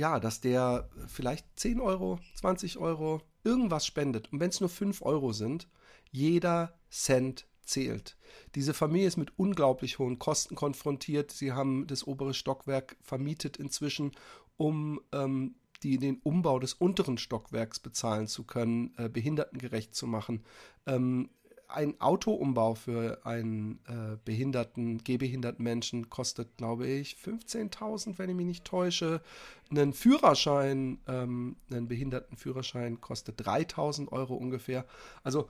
ja, 0.00 0.18
dass 0.18 0.40
der 0.40 0.88
vielleicht 1.06 1.46
10 1.56 1.78
Euro, 1.80 2.18
20 2.34 2.78
Euro, 2.78 3.20
irgendwas 3.44 3.86
spendet. 3.86 4.32
Und 4.32 4.40
wenn 4.40 4.48
es 4.48 4.60
nur 4.60 4.70
5 4.70 5.02
Euro 5.02 5.32
sind, 5.32 5.68
jeder 6.10 6.74
Cent 6.90 7.46
zählt. 7.62 8.16
Diese 8.54 8.74
Familie 8.74 9.06
ist 9.06 9.18
mit 9.18 9.38
unglaublich 9.38 9.98
hohen 9.98 10.18
Kosten 10.18 10.56
konfrontiert. 10.56 11.30
Sie 11.30 11.52
haben 11.52 11.86
das 11.86 12.06
obere 12.06 12.34
Stockwerk 12.34 12.96
vermietet 13.02 13.58
inzwischen, 13.58 14.12
um 14.56 15.00
ähm, 15.12 15.54
die 15.82 15.98
den 15.98 16.18
Umbau 16.22 16.58
des 16.58 16.74
unteren 16.74 17.18
Stockwerks 17.18 17.78
bezahlen 17.78 18.26
zu 18.26 18.44
können, 18.44 18.94
äh, 18.96 19.08
behindertengerecht 19.08 19.94
zu 19.94 20.06
machen. 20.06 20.44
Ähm, 20.86 21.30
ein 21.72 22.00
Autoumbau 22.00 22.74
für 22.74 23.24
einen 23.24 23.78
äh, 23.86 24.16
behinderten, 24.24 24.98
gehbehinderten 24.98 25.62
Menschen 25.62 26.10
kostet, 26.10 26.56
glaube 26.56 26.86
ich, 26.86 27.16
15.000, 27.16 28.18
wenn 28.18 28.30
ich 28.30 28.36
mich 28.36 28.46
nicht 28.46 28.64
täusche. 28.64 29.22
Einen 29.70 29.92
Führerschein, 29.92 30.98
ähm, 31.06 31.56
einen 31.70 31.88
Behindertenführerschein 31.88 33.00
kostet 33.00 33.40
3.000 33.40 34.08
Euro 34.12 34.34
ungefähr. 34.34 34.84
Also, 35.22 35.48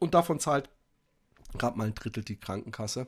und 0.00 0.14
davon 0.14 0.40
zahlt 0.40 0.68
gerade 1.58 1.78
mal 1.78 1.86
ein 1.86 1.94
Drittel 1.94 2.24
die 2.24 2.36
Krankenkasse. 2.36 3.06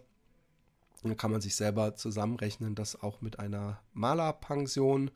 Dann 1.02 1.16
kann 1.16 1.30
man 1.30 1.40
sich 1.40 1.56
selber 1.56 1.94
zusammenrechnen, 1.94 2.74
dass 2.74 3.00
auch 3.00 3.20
mit 3.20 3.38
einer 3.38 3.80
Malerpension 3.92 5.10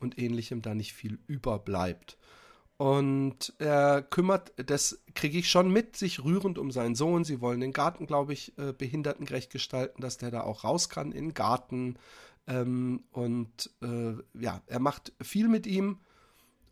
und 0.00 0.18
ähnlichem 0.18 0.62
da 0.62 0.74
nicht 0.74 0.92
viel 0.92 1.18
überbleibt. 1.26 2.18
Und 2.76 3.54
er 3.58 4.02
kümmert, 4.02 4.52
das 4.56 5.00
kriege 5.14 5.38
ich 5.38 5.48
schon 5.48 5.70
mit, 5.70 5.96
sich 5.96 6.24
rührend 6.24 6.58
um 6.58 6.72
seinen 6.72 6.96
Sohn. 6.96 7.24
Sie 7.24 7.40
wollen 7.40 7.60
den 7.60 7.72
Garten, 7.72 8.06
glaube 8.06 8.32
ich, 8.32 8.58
äh, 8.58 8.72
behindertengerecht 8.72 9.50
gestalten, 9.50 10.02
dass 10.02 10.18
der 10.18 10.32
da 10.32 10.42
auch 10.42 10.64
raus 10.64 10.88
kann 10.88 11.12
in 11.12 11.26
den 11.26 11.34
Garten. 11.34 11.96
Ähm, 12.48 13.04
und 13.12 13.70
äh, 13.80 14.14
ja, 14.38 14.60
er 14.66 14.80
macht 14.80 15.12
viel 15.22 15.48
mit 15.48 15.66
ihm. 15.66 16.00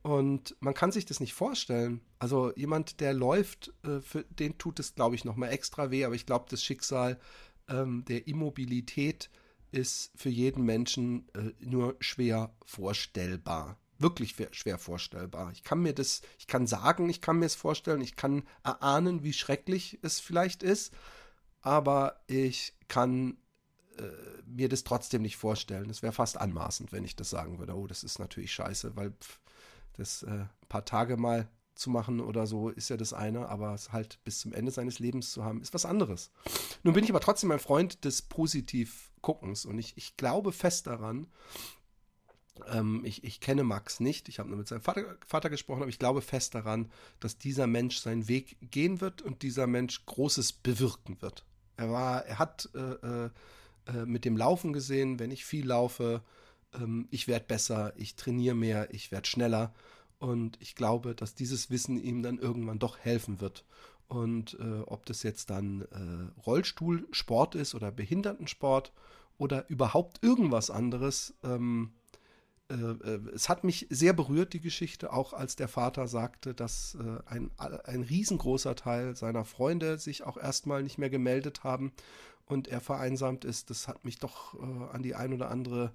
Und 0.03 0.57
man 0.59 0.75
kann 0.75 0.91
sich 0.91 1.07
das 1.07 1.21
nicht 1.21 1.35
vorstellen. 1.35 2.01
Also 2.19 2.53
jemand, 2.57 2.99
der 2.99 3.15
läuft, 3.15 3.73
äh, 3.85 4.01
für 4.01 4.25
den 4.25 4.59
tut 4.59 4.81
es, 4.81 4.97
glaube 4.97 5.15
ich, 5.15 5.25
nochmal 5.25 5.51
extra 5.51 5.93
weh. 5.93 6.05
Aber 6.05 6.17
ich 6.17 6.27
glaube, 6.27 6.47
das 6.51 6.65
Schicksal 6.65 7.21
ähm, 7.69 8.05
der 8.09 8.27
Immobilität 8.27 9.31
ist 9.71 10.11
für 10.17 10.31
jeden 10.31 10.65
Menschen 10.65 11.29
äh, 11.35 11.53
nur 11.61 11.97
schwer 12.01 12.53
vorstellbar 12.65 13.79
wirklich 14.03 14.37
schwer 14.53 14.79
vorstellbar. 14.79 15.51
Ich 15.53 15.65
kann 15.65 15.81
mir 15.81 15.93
das, 15.93 16.23
ich 16.39 16.47
kann 16.47 16.67
sagen, 16.67 17.09
ich 17.09 17.21
kann 17.21 17.39
mir 17.39 17.47
es 17.47 17.55
vorstellen, 17.55 18.01
ich 18.01 18.17
kann 18.17 18.43
erahnen, 18.63 19.23
wie 19.23 19.33
schrecklich 19.33 19.99
es 20.03 20.21
vielleicht 20.21 20.63
ist, 20.63 20.93
aber 21.61 22.21
ich 22.27 22.75
kann 22.89 23.39
äh, 23.99 24.03
mir 24.47 24.69
das 24.69 24.85
trotzdem 24.85 25.23
nicht 25.23 25.37
vorstellen. 25.37 25.91
Es 25.91 26.03
wäre 26.03 26.13
fast 26.13 26.37
anmaßend, 26.37 26.93
wenn 26.93 27.05
ich 27.05 27.17
das 27.17 27.31
sagen 27.31 27.59
würde. 27.59 27.77
Oh, 27.77 27.87
das 27.87 28.05
ist 28.05 28.19
natürlich 28.19 28.53
scheiße, 28.53 28.97
weil 28.97 29.13
pff, 29.13 29.41
das 29.95 30.23
äh, 30.23 30.31
ein 30.31 30.51
paar 30.69 30.85
Tage 30.85 31.17
mal 31.17 31.49
zu 31.75 31.91
machen 31.91 32.21
oder 32.21 32.47
so 32.47 32.69
ist 32.69 32.91
ja 32.91 32.97
das 32.97 33.13
eine, 33.13 33.49
aber 33.49 33.75
es 33.75 33.93
halt 33.93 34.23
bis 34.25 34.41
zum 34.41 34.53
Ende 34.53 34.71
seines 34.71 34.99
Lebens 34.99 35.33
zu 35.33 35.45
haben, 35.45 35.63
ist 35.63 35.75
was 35.75 35.87
anderes. 35.87 36.31
Nun 36.83 36.95
bin 36.95 37.05
ich 37.05 37.11
aber 37.11 37.21
trotzdem 37.21 37.51
ein 37.51 37.59
Freund 37.59 38.05
des 38.05 38.23
Positiv-Guckens 38.23 39.65
und 39.65 39.79
ich, 39.79 39.97
ich 39.97 40.17
glaube 40.17 40.53
fest 40.53 40.87
daran, 40.87 41.29
ähm, 42.71 43.05
ich, 43.05 43.25
ich, 43.25 43.41
kenne 43.41 43.65
Max 43.65 44.01
nicht, 44.01 44.29
ich 44.29 44.39
habe 44.39 44.49
nur 44.49 44.59
mit 44.59 44.69
seinem 44.69 44.83
Vater, 44.83 45.17
Vater, 45.27 45.51
gesprochen, 45.51 45.83
aber 45.83 45.91
ich 45.91 45.99
glaube 45.99 46.23
fest 46.23 46.55
daran, 46.55 46.91
dass 47.21 47.39
dieser 47.39 47.67
Mensch 47.67 47.99
seinen 47.99 48.29
Weg 48.29 48.57
gehen 48.71 49.01
wird 49.01 49.23
und 49.23 49.43
dieser 49.43 49.67
Mensch 49.67 50.05
Großes 50.07 50.53
bewirken 50.53 51.21
wird. 51.21 51.45
Er 51.77 51.91
war, 51.91 52.25
er 52.27 52.39
hat 52.39 52.69
äh, 52.75 52.79
äh, 52.79 53.31
äh 53.87 54.07
mit 54.07 54.25
dem 54.25 54.37
Laufen 54.37 54.73
gesehen, 54.73 55.19
wenn 55.19 55.31
ich 55.31 55.45
viel 55.45 55.67
laufe, 55.67 56.23
ähm, 56.75 57.09
ich 57.11 57.29
werde 57.29 57.47
besser, 57.47 57.93
ich 57.97 58.17
trainiere 58.17 58.55
mehr, 58.55 58.93
ich 58.93 59.11
werde 59.13 59.29
schneller. 59.29 59.75
Und 60.19 60.57
ich 60.61 60.77
glaube, 60.77 61.17
dass 61.17 61.35
dieses 61.35 61.71
Wissen 61.71 61.97
ihm 62.01 62.23
dann 62.23 62.39
irgendwann 62.39 62.79
doch 62.79 62.99
helfen 62.99 63.41
wird. 63.41 63.65
Und 64.07 64.57
äh, 64.61 64.81
ob 64.87 65.05
das 65.07 65.23
jetzt 65.25 65.51
dann 65.51 65.83
äh, 65.83 66.41
Rollstuhlsport 66.43 67.55
ist 67.55 67.75
oder 67.75 67.91
Behindertensport 67.91 68.93
oder 69.39 69.69
überhaupt 69.69 70.23
irgendwas 70.23 70.71
anderes, 70.71 71.35
ähm, 71.43 71.93
äh, 71.93 71.97
äh, 71.97 72.02
es 73.35 73.49
hat 73.49 73.65
mich 73.65 73.87
sehr 73.91 74.13
berührt, 74.13 74.53
die 74.53 74.61
Geschichte, 74.61 75.13
auch 75.13 75.33
als 75.33 75.57
der 75.57 75.69
Vater 75.69 76.07
sagte, 76.09 76.55
dass 76.55 76.97
äh, 77.01 77.23
ein, 77.27 77.51
ein 77.59 78.03
riesengroßer 78.03 78.75
Teil 78.77 79.17
seiner 79.17 79.45
Freunde 79.45 79.99
sich 79.99 80.25
auch 80.25 80.37
erstmal 80.37 80.83
nicht 80.83 80.99
mehr 80.99 81.11
gemeldet 81.11 81.65
haben 81.65 81.93
und 82.47 82.69
er 82.69 82.81
vereinsamt 82.81 83.45
ist. 83.45 83.71
Das 83.71 83.89
hat 83.89 84.05
mich 84.05 84.19
doch 84.19 84.59
an 84.93 85.03
die 85.03 85.15
ein 85.15 85.33
oder 85.33 85.51
andere 85.51 85.93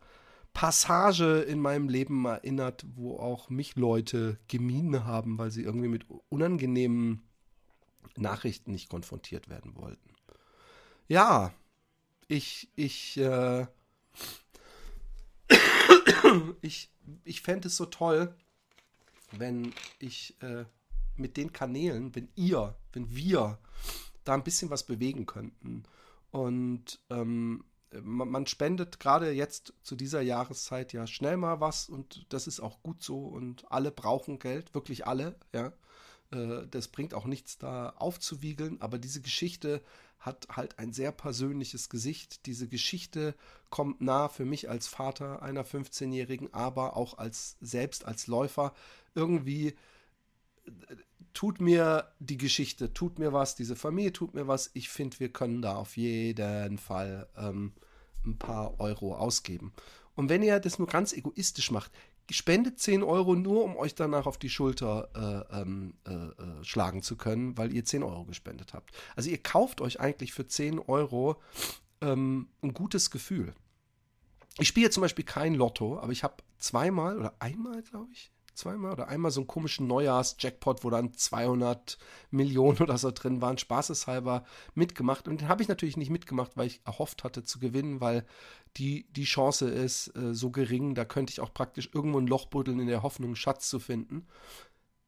Passage 0.54 1.42
in 1.42 1.60
meinem 1.60 1.88
Leben 1.88 2.26
erinnert, 2.26 2.84
wo 2.96 3.18
auch 3.18 3.50
mich 3.50 3.76
Leute 3.76 4.40
gemieden 4.48 5.06
haben, 5.06 5.38
weil 5.38 5.52
sie 5.52 5.62
irgendwie 5.62 5.88
mit 5.88 6.06
unangenehmen 6.30 7.22
Nachrichten 8.16 8.72
nicht 8.72 8.90
konfrontiert 8.90 9.50
werden 9.50 9.76
wollten. 9.76 10.10
Ja, 11.08 11.54
ich, 12.28 12.70
ich, 12.76 13.18
äh, 13.18 13.68
ich, 16.62 16.92
ich 17.24 17.42
fände 17.42 17.68
es 17.68 17.78
so 17.78 17.86
toll, 17.86 18.34
wenn 19.32 19.74
ich 20.00 20.36
äh, 20.42 20.66
mit 21.16 21.38
den 21.38 21.52
Kanälen, 21.52 22.16
wenn 22.16 22.30
ihr, 22.36 22.76
wenn 22.94 23.16
wir 23.16 23.60
da 24.24 24.34
ein 24.34 24.44
bisschen 24.44 24.70
was 24.70 24.86
bewegen 24.86 25.26
könnten. 25.26 25.84
Und 26.32 27.00
ähm, 27.10 27.64
man, 28.02 28.30
man, 28.30 28.48
spendet 28.48 29.00
gerade 29.00 29.32
jetzt 29.32 29.74
zu 29.82 29.96
dieser 29.96 30.22
Jahreszeit 30.22 30.94
ja 30.94 31.08
schnell 31.08 31.38
mal 31.38 31.62
was 31.62 31.88
und 31.88 32.26
das 32.30 32.48
ist 32.48 32.60
auch 32.60 32.84
gut 32.84 33.02
so 33.02 33.20
und 33.20 33.70
alle 33.72 33.92
brauchen 33.92 34.40
Geld, 34.40 34.74
wirklich 34.74 35.08
alle, 35.08 35.36
ja. 35.54 35.72
Äh, 36.32 36.68
das 36.70 36.88
bringt 36.88 37.14
auch 37.14 37.26
nichts 37.26 37.58
da 37.58 37.90
aufzuwiegeln, 37.92 38.82
aber 38.82 38.98
diese 38.98 39.22
Geschichte 39.22 39.82
hat 40.20 40.48
halt 40.50 40.80
ein 40.80 40.94
sehr 40.94 41.12
persönliches 41.12 41.90
Gesicht. 41.90 42.46
Diese 42.48 42.68
Geschichte 42.68 43.36
kommt 43.70 44.02
nah 44.02 44.30
für 44.30 44.46
mich 44.46 44.70
als 44.70 44.88
Vater 44.88 45.42
einer 45.42 45.64
15-Jährigen, 45.64 46.54
aber 46.54 46.98
auch 46.98 47.18
als 47.18 47.58
selbst 47.62 48.06
als 48.06 48.28
Läufer. 48.28 48.74
Irgendwie 49.16 49.76
äh, 50.66 50.72
tut 51.34 51.62
mir 51.62 52.12
die 52.20 52.38
Geschichte, 52.38 52.94
tut 52.94 53.20
mir 53.20 53.32
was, 53.32 53.56
diese 53.56 53.76
Familie 53.76 54.12
tut 54.12 54.34
mir 54.34 54.48
was. 54.48 54.72
Ich 54.74 54.90
finde, 54.90 55.20
wir 55.20 55.32
können 55.32 55.62
da 55.62 55.76
auf 55.76 55.98
jeden 55.98 56.78
Fall 56.80 57.30
ähm, 57.38 57.74
ein 58.26 58.38
paar 58.38 58.80
Euro 58.80 59.16
ausgeben. 59.16 59.72
Und 60.16 60.30
wenn 60.30 60.42
ihr 60.42 60.60
das 60.60 60.80
nur 60.80 60.88
ganz 60.88 61.14
egoistisch 61.14 61.70
macht, 61.70 61.92
spendet 62.32 62.80
10 62.80 63.04
Euro 63.04 63.36
nur, 63.36 63.64
um 63.64 63.76
euch 63.78 63.96
danach 63.96 64.26
auf 64.26 64.38
die 64.38 64.50
Schulter 64.50 65.46
äh, 65.52 65.62
ähm, 65.62 65.94
äh, 66.08 66.14
äh, 66.14 66.64
schlagen 66.64 67.02
zu 67.02 67.16
können, 67.16 67.58
weil 67.58 67.74
ihr 67.74 67.86
10 67.86 68.04
Euro 68.04 68.26
gespendet 68.26 68.74
habt. 68.74 68.92
Also 69.16 69.30
ihr 69.30 69.38
kauft 69.38 69.82
euch 69.82 70.00
eigentlich 70.00 70.34
für 70.34 70.48
10 70.48 70.80
Euro 70.80 71.42
ähm, 72.02 72.50
ein 72.62 72.74
gutes 72.74 73.12
Gefühl. 73.12 73.54
Ich 74.60 74.68
spiele 74.68 74.90
zum 74.90 75.02
Beispiel 75.02 75.26
kein 75.26 75.54
Lotto, 75.54 76.00
aber 76.00 76.12
ich 76.12 76.24
habe 76.24 76.36
zweimal 76.58 77.18
oder 77.18 77.36
einmal, 77.40 77.82
glaube 77.84 78.12
ich, 78.12 78.32
zweimal 78.58 78.92
oder 78.92 79.08
einmal 79.08 79.32
so 79.32 79.42
einen 79.42 79.48
komischen 79.48 79.88
Neujahrs-Jackpot, 79.88 80.84
wo 80.84 80.90
dann 80.90 81.14
200 81.14 81.98
Millionen 82.32 82.80
oder 82.80 82.98
so 82.98 83.12
drin 83.12 83.42
waren, 83.42 83.58
spaßeshalber 83.58 84.44
mitgemacht. 84.74 85.28
Und 85.28 85.42
den 85.42 85.48
habe 85.48 85.62
ich 85.62 85.68
natürlich 85.68 85.98
nicht 85.98 86.10
mitgemacht, 86.10 86.58
weil 86.58 86.68
ich 86.68 86.82
erhofft 86.86 87.24
hatte 87.24 87.44
zu 87.44 87.60
gewinnen, 87.60 88.02
weil 88.02 88.26
die, 88.78 89.08
die 89.12 89.24
Chance 89.24 89.70
ist 89.70 90.16
äh, 90.16 90.34
so 90.34 90.52
gering, 90.52 90.96
da 90.96 91.06
könnte 91.06 91.32
ich 91.32 91.40
auch 91.40 91.54
praktisch 91.54 91.90
irgendwo 91.94 92.20
ein 92.20 92.28
Loch 92.28 92.48
buddeln 92.48 92.80
in 92.80 92.88
der 92.88 93.04
Hoffnung, 93.04 93.30
einen 93.30 93.36
Schatz 93.36 93.70
zu 93.70 93.80
finden. 93.80 94.28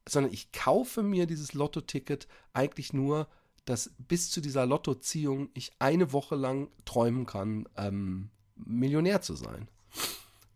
Sondern 0.08 0.32
ich 0.32 0.52
kaufe 0.52 1.02
mir 1.02 1.26
dieses 1.26 1.52
Lotto-Ticket 1.52 2.26
eigentlich 2.52 2.92
nur, 2.92 3.28
dass 3.64 3.92
bis 3.98 4.30
zu 4.30 4.40
dieser 4.40 4.66
Lottoziehung 4.66 5.50
ich 5.54 5.72
eine 5.78 6.12
Woche 6.12 6.36
lang 6.36 6.70
träumen 6.84 7.26
kann, 7.26 7.68
ähm, 7.76 8.30
Millionär 8.56 9.20
zu 9.20 9.34
sein. 9.34 9.68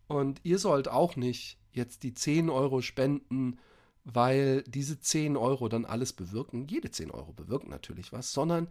Und 0.07 0.39
ihr 0.43 0.59
sollt 0.59 0.87
auch 0.87 1.15
nicht 1.15 1.57
jetzt 1.75 2.03
die 2.03 2.13
10 2.13 2.49
Euro 2.49 2.81
spenden, 2.81 3.59
weil 4.03 4.63
diese 4.63 4.99
10 4.99 5.35
Euro 5.35 5.67
dann 5.67 5.85
alles 5.85 6.13
bewirken. 6.13 6.67
Jede 6.67 6.91
10 6.91 7.11
Euro 7.11 7.33
bewirken 7.33 7.69
natürlich 7.69 8.13
was, 8.13 8.31
sondern 8.31 8.67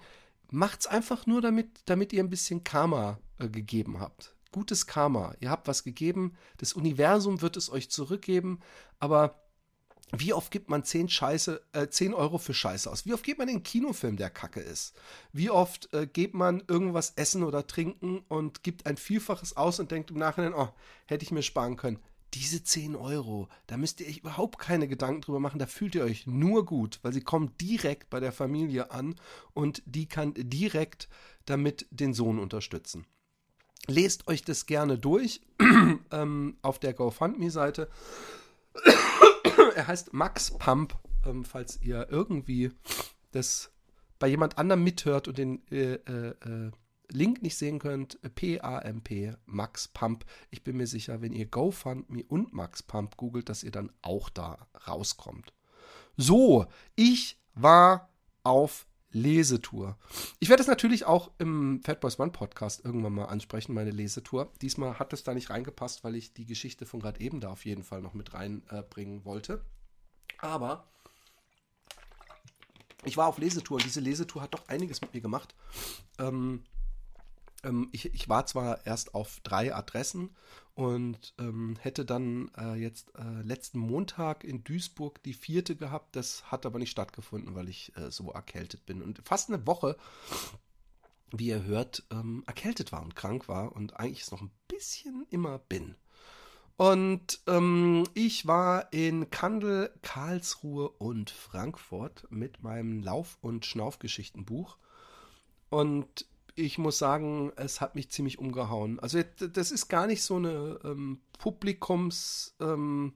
macht 0.50 0.80
es 0.80 0.86
einfach 0.86 1.26
nur 1.26 1.40
damit, 1.40 1.80
damit 1.86 2.12
ihr 2.12 2.22
ein 2.22 2.30
bisschen 2.30 2.64
Karma 2.64 3.18
äh, 3.38 3.48
gegeben 3.48 4.00
habt. 4.00 4.34
Gutes 4.52 4.86
Karma. 4.86 5.34
Ihr 5.40 5.50
habt 5.50 5.66
was 5.66 5.82
gegeben, 5.82 6.34
das 6.58 6.72
Universum 6.72 7.42
wird 7.42 7.56
es 7.56 7.70
euch 7.70 7.90
zurückgeben, 7.90 8.60
aber 9.00 9.40
wie 10.16 10.32
oft 10.32 10.52
gibt 10.52 10.70
man 10.70 10.84
10, 10.84 11.08
Scheiße, 11.08 11.60
äh, 11.72 11.88
10 11.88 12.14
Euro 12.14 12.38
für 12.38 12.54
Scheiße 12.54 12.88
aus? 12.88 13.04
Wie 13.04 13.14
oft 13.14 13.24
gibt 13.24 13.38
man 13.38 13.48
den 13.48 13.64
Kinofilm, 13.64 14.16
der 14.16 14.30
Kacke 14.30 14.60
ist? 14.60 14.94
Wie 15.32 15.50
oft 15.50 15.92
äh, 15.92 16.06
gibt 16.06 16.34
man 16.34 16.62
irgendwas 16.68 17.14
essen 17.16 17.42
oder 17.42 17.66
trinken 17.66 18.22
und 18.28 18.62
gibt 18.62 18.86
ein 18.86 18.96
Vielfaches 18.96 19.56
aus 19.56 19.80
und 19.80 19.90
denkt 19.90 20.12
im 20.12 20.18
Nachhinein, 20.18 20.54
oh, 20.54 20.68
hätte 21.06 21.24
ich 21.24 21.32
mir 21.32 21.42
sparen 21.42 21.76
können 21.76 21.98
diese 22.34 22.62
10 22.62 22.96
Euro, 22.96 23.48
da 23.66 23.76
müsst 23.76 24.00
ihr 24.00 24.08
euch 24.08 24.18
überhaupt 24.18 24.58
keine 24.58 24.88
Gedanken 24.88 25.20
drüber 25.20 25.40
machen, 25.40 25.58
da 25.58 25.66
fühlt 25.66 25.94
ihr 25.94 26.04
euch 26.04 26.26
nur 26.26 26.64
gut, 26.66 26.98
weil 27.02 27.12
sie 27.12 27.20
kommen 27.20 27.56
direkt 27.60 28.10
bei 28.10 28.20
der 28.20 28.32
Familie 28.32 28.90
an 28.90 29.14
und 29.52 29.82
die 29.86 30.06
kann 30.06 30.34
direkt 30.36 31.08
damit 31.46 31.86
den 31.90 32.14
Sohn 32.14 32.38
unterstützen. 32.38 33.06
Lest 33.86 34.28
euch 34.28 34.42
das 34.42 34.66
gerne 34.66 34.98
durch 34.98 35.42
ähm, 36.10 36.56
auf 36.62 36.78
der 36.78 36.94
GoFundMe-Seite. 36.94 37.88
er 39.74 39.86
heißt 39.86 40.12
Max 40.14 40.50
Pump, 40.58 40.96
ähm, 41.26 41.44
falls 41.44 41.80
ihr 41.82 42.08
irgendwie 42.10 42.72
das 43.32 43.70
bei 44.18 44.28
jemand 44.28 44.58
anderem 44.58 44.82
mithört 44.82 45.28
und 45.28 45.38
den 45.38 45.62
äh, 45.70 45.94
äh, 45.94 46.28
äh 46.30 46.70
Link 47.10 47.42
nicht 47.42 47.56
sehen 47.56 47.78
könnt, 47.78 48.18
P-A-M-P, 48.34 49.34
Max 49.46 49.88
Pump. 49.88 50.24
Ich 50.50 50.64
bin 50.64 50.76
mir 50.76 50.86
sicher, 50.86 51.20
wenn 51.20 51.32
ihr 51.32 51.46
GoFundMe 51.46 52.24
und 52.24 52.52
Max 52.52 52.82
Pump 52.82 53.16
googelt, 53.16 53.48
dass 53.48 53.62
ihr 53.62 53.70
dann 53.70 53.92
auch 54.02 54.28
da 54.30 54.66
rauskommt. 54.86 55.52
So, 56.16 56.66
ich 56.94 57.38
war 57.54 58.08
auf 58.42 58.86
Lesetour. 59.14 59.96
Ich 60.40 60.48
werde 60.48 60.62
es 60.62 60.66
natürlich 60.66 61.04
auch 61.04 61.30
im 61.38 61.80
Fatboys 61.84 62.18
One 62.18 62.32
Podcast 62.32 62.84
irgendwann 62.84 63.14
mal 63.14 63.26
ansprechen, 63.26 63.72
meine 63.72 63.92
Lesetour. 63.92 64.52
Diesmal 64.60 64.98
hat 64.98 65.12
es 65.12 65.22
da 65.22 65.34
nicht 65.34 65.50
reingepasst, 65.50 66.02
weil 66.02 66.16
ich 66.16 66.34
die 66.34 66.46
Geschichte 66.46 66.84
von 66.84 67.00
gerade 67.00 67.20
eben 67.20 67.40
da 67.40 67.50
auf 67.50 67.64
jeden 67.64 67.84
Fall 67.84 68.02
noch 68.02 68.14
mit 68.14 68.34
reinbringen 68.34 69.20
äh, 69.20 69.24
wollte. 69.24 69.64
Aber 70.38 70.88
ich 73.04 73.16
war 73.16 73.28
auf 73.28 73.38
Lesetour 73.38 73.76
und 73.76 73.84
diese 73.84 74.00
Lesetour 74.00 74.42
hat 74.42 74.54
doch 74.54 74.66
einiges 74.68 75.00
mit 75.00 75.14
mir 75.14 75.20
gemacht. 75.20 75.54
Ähm, 76.18 76.64
ähm, 77.64 77.88
ich, 77.92 78.14
ich, 78.14 78.28
war 78.28 78.46
zwar 78.46 78.86
erst 78.86 79.14
auf 79.14 79.40
drei 79.42 79.74
Adressen 79.74 80.30
und 80.74 81.34
ähm, 81.38 81.76
hätte 81.80 82.04
dann 82.04 82.50
äh, 82.56 82.74
jetzt 82.74 83.12
äh, 83.16 83.42
letzten 83.42 83.78
Montag 83.78 84.44
in 84.44 84.64
Duisburg 84.64 85.22
die 85.22 85.34
vierte 85.34 85.76
gehabt. 85.76 86.16
Das 86.16 86.50
hat 86.50 86.66
aber 86.66 86.78
nicht 86.78 86.90
stattgefunden, 86.90 87.54
weil 87.54 87.68
ich 87.68 87.96
äh, 87.96 88.10
so 88.10 88.30
erkältet 88.30 88.86
bin. 88.86 89.02
Und 89.02 89.20
fast 89.24 89.50
eine 89.50 89.66
Woche, 89.66 89.96
wie 91.32 91.48
ihr 91.48 91.64
hört, 91.64 92.04
ähm, 92.10 92.44
erkältet 92.46 92.92
war 92.92 93.02
und 93.02 93.16
krank 93.16 93.48
war 93.48 93.74
und 93.74 93.98
eigentlich 93.98 94.22
es 94.22 94.30
noch 94.30 94.42
ein 94.42 94.50
bisschen 94.68 95.26
immer 95.30 95.58
bin. 95.58 95.96
Und 96.76 97.40
ähm, 97.46 98.04
ich 98.14 98.46
war 98.48 98.92
in 98.92 99.30
Kandel, 99.30 99.92
Karlsruhe 100.02 100.88
und 100.88 101.30
Frankfurt 101.30 102.26
mit 102.30 102.62
meinem 102.64 103.00
Lauf- 103.00 103.38
und 103.40 103.64
Schnaufgeschichtenbuch. 103.64 104.76
Und 105.70 106.26
ich 106.54 106.78
muss 106.78 106.98
sagen, 106.98 107.52
es 107.56 107.80
hat 107.80 107.94
mich 107.94 108.10
ziemlich 108.10 108.38
umgehauen. 108.38 109.00
Also 109.00 109.20
das 109.22 109.70
ist 109.70 109.88
gar 109.88 110.06
nicht 110.06 110.22
so 110.22 110.36
eine 110.36 110.78
ähm, 110.84 111.20
Publikums 111.38 112.54
ähm, 112.60 113.12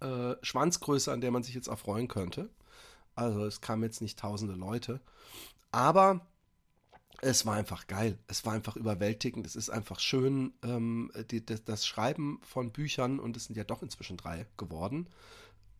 äh, 0.00 0.34
Schwanzgröße, 0.42 1.12
an 1.12 1.20
der 1.20 1.30
man 1.30 1.42
sich 1.42 1.54
jetzt 1.54 1.68
erfreuen 1.68 2.08
könnte. 2.08 2.48
Also 3.14 3.44
es 3.44 3.60
kamen 3.60 3.82
jetzt 3.82 4.00
nicht 4.00 4.18
tausende 4.18 4.54
Leute. 4.54 5.00
Aber 5.70 6.26
es 7.20 7.46
war 7.46 7.54
einfach 7.54 7.86
geil. 7.86 8.18
Es 8.26 8.44
war 8.44 8.54
einfach 8.54 8.76
überwältigend. 8.76 9.46
Es 9.46 9.56
ist 9.56 9.70
einfach 9.70 10.00
schön, 10.00 10.52
ähm, 10.62 11.10
die, 11.30 11.44
das, 11.44 11.64
das, 11.64 11.86
Schreiben 11.86 12.38
von 12.42 12.70
Büchern, 12.70 13.18
und 13.18 13.36
es 13.36 13.44
sind 13.44 13.56
ja 13.56 13.64
doch 13.64 13.82
inzwischen 13.82 14.16
drei 14.16 14.46
geworden, 14.56 15.08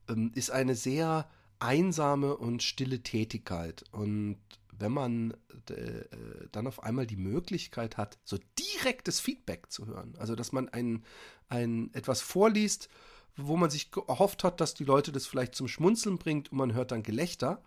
ähm, 0.08 0.30
ist 0.34 0.50
eine 0.50 0.74
sehr 0.74 1.28
einsame 1.58 2.36
und 2.36 2.62
stille 2.62 3.02
Tätigkeit. 3.02 3.84
Und 3.92 4.38
wenn 4.78 4.92
man 4.92 5.34
äh, 5.70 6.04
dann 6.52 6.66
auf 6.66 6.82
einmal 6.82 7.06
die 7.06 7.16
Möglichkeit 7.16 7.96
hat, 7.96 8.18
so 8.24 8.38
direktes 8.58 9.20
Feedback 9.20 9.70
zu 9.70 9.86
hören, 9.86 10.14
also 10.18 10.34
dass 10.34 10.52
man 10.52 10.68
ein, 10.68 11.04
ein 11.48 11.92
etwas 11.94 12.20
vorliest, 12.20 12.88
wo 13.36 13.56
man 13.56 13.70
sich 13.70 13.90
gehofft 13.90 14.44
hat, 14.44 14.60
dass 14.60 14.74
die 14.74 14.84
Leute 14.84 15.12
das 15.12 15.26
vielleicht 15.26 15.54
zum 15.54 15.68
Schmunzeln 15.68 16.18
bringt 16.18 16.52
und 16.52 16.58
man 16.58 16.74
hört 16.74 16.92
dann 16.92 17.02
Gelächter, 17.02 17.62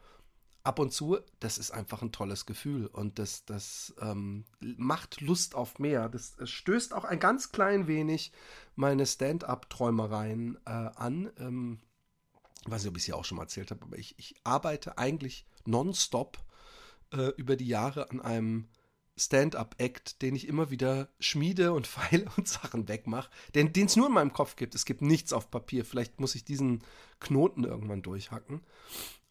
ab 0.67 0.79
und 0.79 0.91
zu, 0.91 1.17
das 1.39 1.57
ist 1.57 1.71
einfach 1.71 2.01
ein 2.01 2.11
tolles 2.11 2.45
Gefühl 2.45 2.87
und 2.87 3.19
das, 3.19 3.45
das 3.45 3.95
ähm, 4.01 4.43
macht 4.59 5.21
Lust 5.21 5.55
auf 5.55 5.79
mehr. 5.79 6.09
Das, 6.09 6.35
das, 6.35 6.49
stößt 6.49 6.93
auch 6.93 7.05
ein 7.05 7.19
ganz 7.19 7.53
klein 7.53 7.87
wenig 7.87 8.33
meine 8.75 9.05
Stand-up-Träumereien 9.05 10.57
äh, 10.65 10.69
an. 10.69 11.31
Ähm, 11.39 11.79
weiß 12.65 12.83
nicht, 12.83 12.89
ob 12.89 12.97
ich 12.97 13.03
es 13.03 13.07
ja 13.07 13.15
auch 13.15 13.23
schon 13.23 13.37
mal 13.37 13.43
erzählt 13.43 13.71
habe, 13.71 13.81
aber 13.83 13.97
ich, 13.97 14.19
ich 14.19 14.35
arbeite 14.43 14.97
eigentlich 14.97 15.45
nonstop 15.65 16.37
äh, 17.13 17.31
über 17.37 17.55
die 17.55 17.67
Jahre 17.67 18.09
an 18.09 18.21
einem 18.21 18.67
Stand-up-Act, 19.17 20.21
den 20.21 20.35
ich 20.35 20.47
immer 20.47 20.69
wieder 20.69 21.09
schmiede 21.19 21.73
und 21.73 21.87
feile 21.87 22.25
und 22.37 22.47
Sachen 22.47 22.87
wegmache, 22.87 23.29
den 23.55 23.71
es 23.75 23.95
nur 23.95 24.07
in 24.07 24.13
meinem 24.13 24.33
Kopf 24.33 24.55
gibt. 24.55 24.75
Es 24.75 24.85
gibt 24.85 25.01
nichts 25.01 25.33
auf 25.33 25.49
Papier. 25.49 25.85
Vielleicht 25.85 26.19
muss 26.19 26.35
ich 26.35 26.45
diesen 26.45 26.83
Knoten 27.19 27.63
irgendwann 27.63 28.01
durchhacken. 28.01 28.61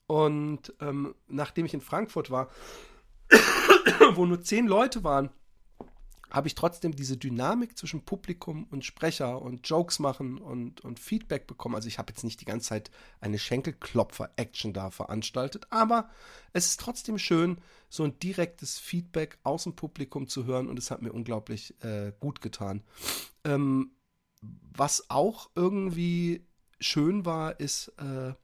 Und 0.07 0.73
ähm, 0.81 1.15
nachdem 1.29 1.67
ich 1.67 1.75
in 1.75 1.81
Frankfurt 1.81 2.31
war, 2.31 2.51
wo 4.15 4.27
nur 4.27 4.41
zehn 4.41 4.67
Leute 4.67 5.03
waren, 5.03 5.31
habe 6.37 6.49
ich 6.49 6.55
trotzdem 6.55 6.95
diese 6.95 7.17
Dynamik 7.17 7.79
zwischen 7.79 8.05
Publikum 8.05 8.65
und 8.71 8.85
Sprecher 8.85 9.41
und 9.41 9.67
Jokes 9.67 9.99
machen 9.99 10.37
und, 10.37 10.83
und 10.83 11.01
Feedback 11.01 11.47
bekommen. 11.47 11.75
Also 11.75 11.89
ich 11.89 11.99
habe 11.99 12.13
jetzt 12.13 12.25
nicht 12.25 12.43
die 12.43 12.45
ganze 12.45 12.69
Zeit 12.69 12.91
eine 13.21 13.39
Schenkelklopfer-Action 13.39 14.75
da 14.75 14.91
veranstaltet, 14.91 15.67
aber 15.71 16.11
es 16.53 16.67
ist 16.67 16.81
trotzdem 16.81 17.19
schön, 17.19 17.59
so 17.89 18.05
ein 18.05 18.19
direktes 18.19 18.79
Feedback 18.79 19.39
aus 19.45 19.65
dem 19.65 19.77
Publikum 19.77 20.29
zu 20.29 20.45
hören 20.45 20.69
und 20.69 20.79
es 20.79 20.91
hat 20.91 21.01
mir 21.01 21.13
unglaublich 21.13 21.75
äh, 21.83 22.13
gut 22.21 22.43
getan. 22.43 22.83
Ähm, 23.45 23.93
was 24.43 25.09
auch 25.09 25.49
irgendwie 25.55 26.47
schön 26.79 27.25
war, 27.25 27.59
ist 27.59 27.89
äh, 27.97 28.35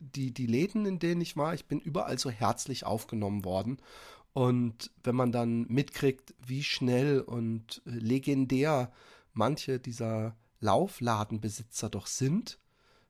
die, 0.00 0.34
die 0.34 0.46
Läden, 0.46 0.84
in 0.84 0.98
denen 0.98 1.22
ich 1.22 1.36
war. 1.36 1.54
Ich 1.54 1.66
bin 1.66 1.80
überall 1.80 2.18
so 2.18 2.30
herzlich 2.30 2.84
aufgenommen 2.84 3.44
worden 3.44 3.78
und 4.32 4.90
wenn 5.02 5.16
man 5.16 5.32
dann 5.32 5.66
mitkriegt, 5.68 6.34
wie 6.38 6.62
schnell 6.62 7.20
und 7.20 7.82
äh, 7.86 7.90
legendär 7.90 8.92
manche 9.32 9.78
dieser 9.78 10.36
Laufladenbesitzer 10.60 11.88
doch 11.88 12.06
sind, 12.06 12.58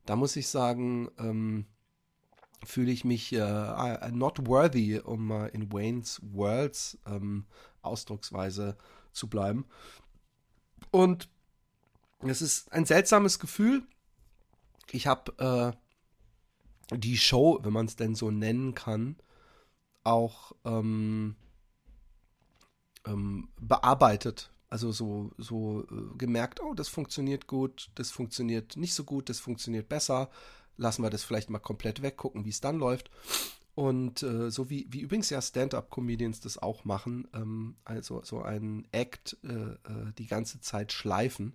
da 0.05 0.17
muss 0.17 0.37
ich 0.37 0.49
sagen, 0.49 1.11
ähm, 1.19 1.67
fühle 2.65 2.93
ich 2.93 3.05
mich 3.05 3.33
äh, 3.33 4.11
not 4.11 4.47
worthy, 4.47 4.99
um 4.99 5.27
mal 5.27 5.47
in 5.47 5.73
Wayne's 5.73 6.21
Worlds 6.23 6.99
ähm, 7.07 7.47
Ausdrucksweise 7.83 8.77
zu 9.13 9.29
bleiben. 9.29 9.67
Und 10.91 11.29
es 12.21 12.43
ist 12.43 12.73
ein 12.73 12.85
seltsames 12.85 13.39
Gefühl. 13.39 13.87
Ich 14.91 15.07
habe 15.07 15.77
äh, 16.91 16.97
die 16.97 17.19
Show, 17.19 17.59
wenn 17.63 17.73
man 17.73 17.87
es 17.87 17.97
denn 17.97 18.15
so 18.15 18.31
nennen 18.31 18.75
kann, 18.75 19.17
auch 20.09 20.53
ähm, 20.65 21.37
ähm, 23.07 23.49
bearbeitet. 23.61 24.51
Also 24.71 24.93
so, 24.93 25.31
so 25.39 25.85
äh, 25.91 26.17
gemerkt, 26.19 26.61
oh, 26.63 26.75
das 26.75 26.89
funktioniert 26.89 27.47
gut, 27.47 27.91
das 27.95 28.11
funktioniert 28.11 28.77
nicht 28.77 28.95
so 28.95 29.05
gut, 29.05 29.29
das 29.29 29.41
funktioniert 29.41 29.89
besser. 29.89 30.31
Lassen 30.77 31.03
wir 31.03 31.11
das 31.11 31.25
vielleicht 31.25 31.51
mal 31.51 31.59
komplett 31.59 32.03
weg, 32.03 32.17
gucken, 32.17 32.45
wie 32.45 32.51
es 32.51 32.61
dann 32.61 32.79
läuft. 32.79 33.11
Und 33.75 34.23
äh, 34.23 34.51
so 34.51 34.71
wie, 34.71 34.87
wie 34.91 35.01
übrigens 35.01 35.31
ja 35.31 35.41
Stand-up-Comedians 35.41 36.41
das 36.41 36.59
auch 36.59 36.85
machen, 36.85 37.29
ähm, 37.33 37.77
also 37.85 38.23
so 38.25 38.43
einen 38.43 38.89
Act 38.91 39.37
äh, 39.45 39.53
äh 39.53 40.13
die 40.19 40.27
ganze 40.27 40.61
Zeit 40.61 40.93
schleifen. 40.93 41.55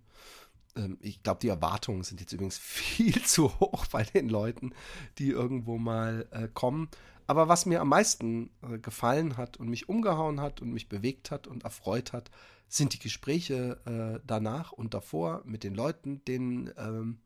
Ähm, 0.75 0.97
ich 1.01 1.21
glaube, 1.21 1.41
die 1.41 1.49
Erwartungen 1.49 2.03
sind 2.03 2.21
jetzt 2.21 2.31
übrigens 2.31 2.57
viel 2.59 3.21
zu 3.23 3.59
hoch 3.59 3.85
bei 3.87 4.03
den 4.03 4.29
Leuten, 4.29 4.73
die 5.17 5.29
irgendwo 5.29 5.77
mal 5.77 6.27
äh, 6.31 6.47
kommen. 6.53 6.89
Aber 7.27 7.47
was 7.47 7.65
mir 7.65 7.81
am 7.81 7.89
meisten 7.89 8.49
äh, 8.61 8.79
gefallen 8.79 9.37
hat 9.37 9.57
und 9.57 9.69
mich 9.69 9.89
umgehauen 9.89 10.41
hat 10.41 10.61
und 10.61 10.71
mich 10.71 10.89
bewegt 10.89 11.31
hat 11.31 11.47
und 11.47 11.63
erfreut 11.63 12.13
hat, 12.13 12.31
sind 12.67 12.93
die 12.93 12.99
Gespräche 12.99 13.79
äh, 13.85 14.19
danach 14.25 14.71
und 14.71 14.93
davor 14.93 15.41
mit 15.45 15.63
den 15.63 15.75
Leuten, 15.75 16.23
denen 16.25 16.71
ähm, 16.77 17.19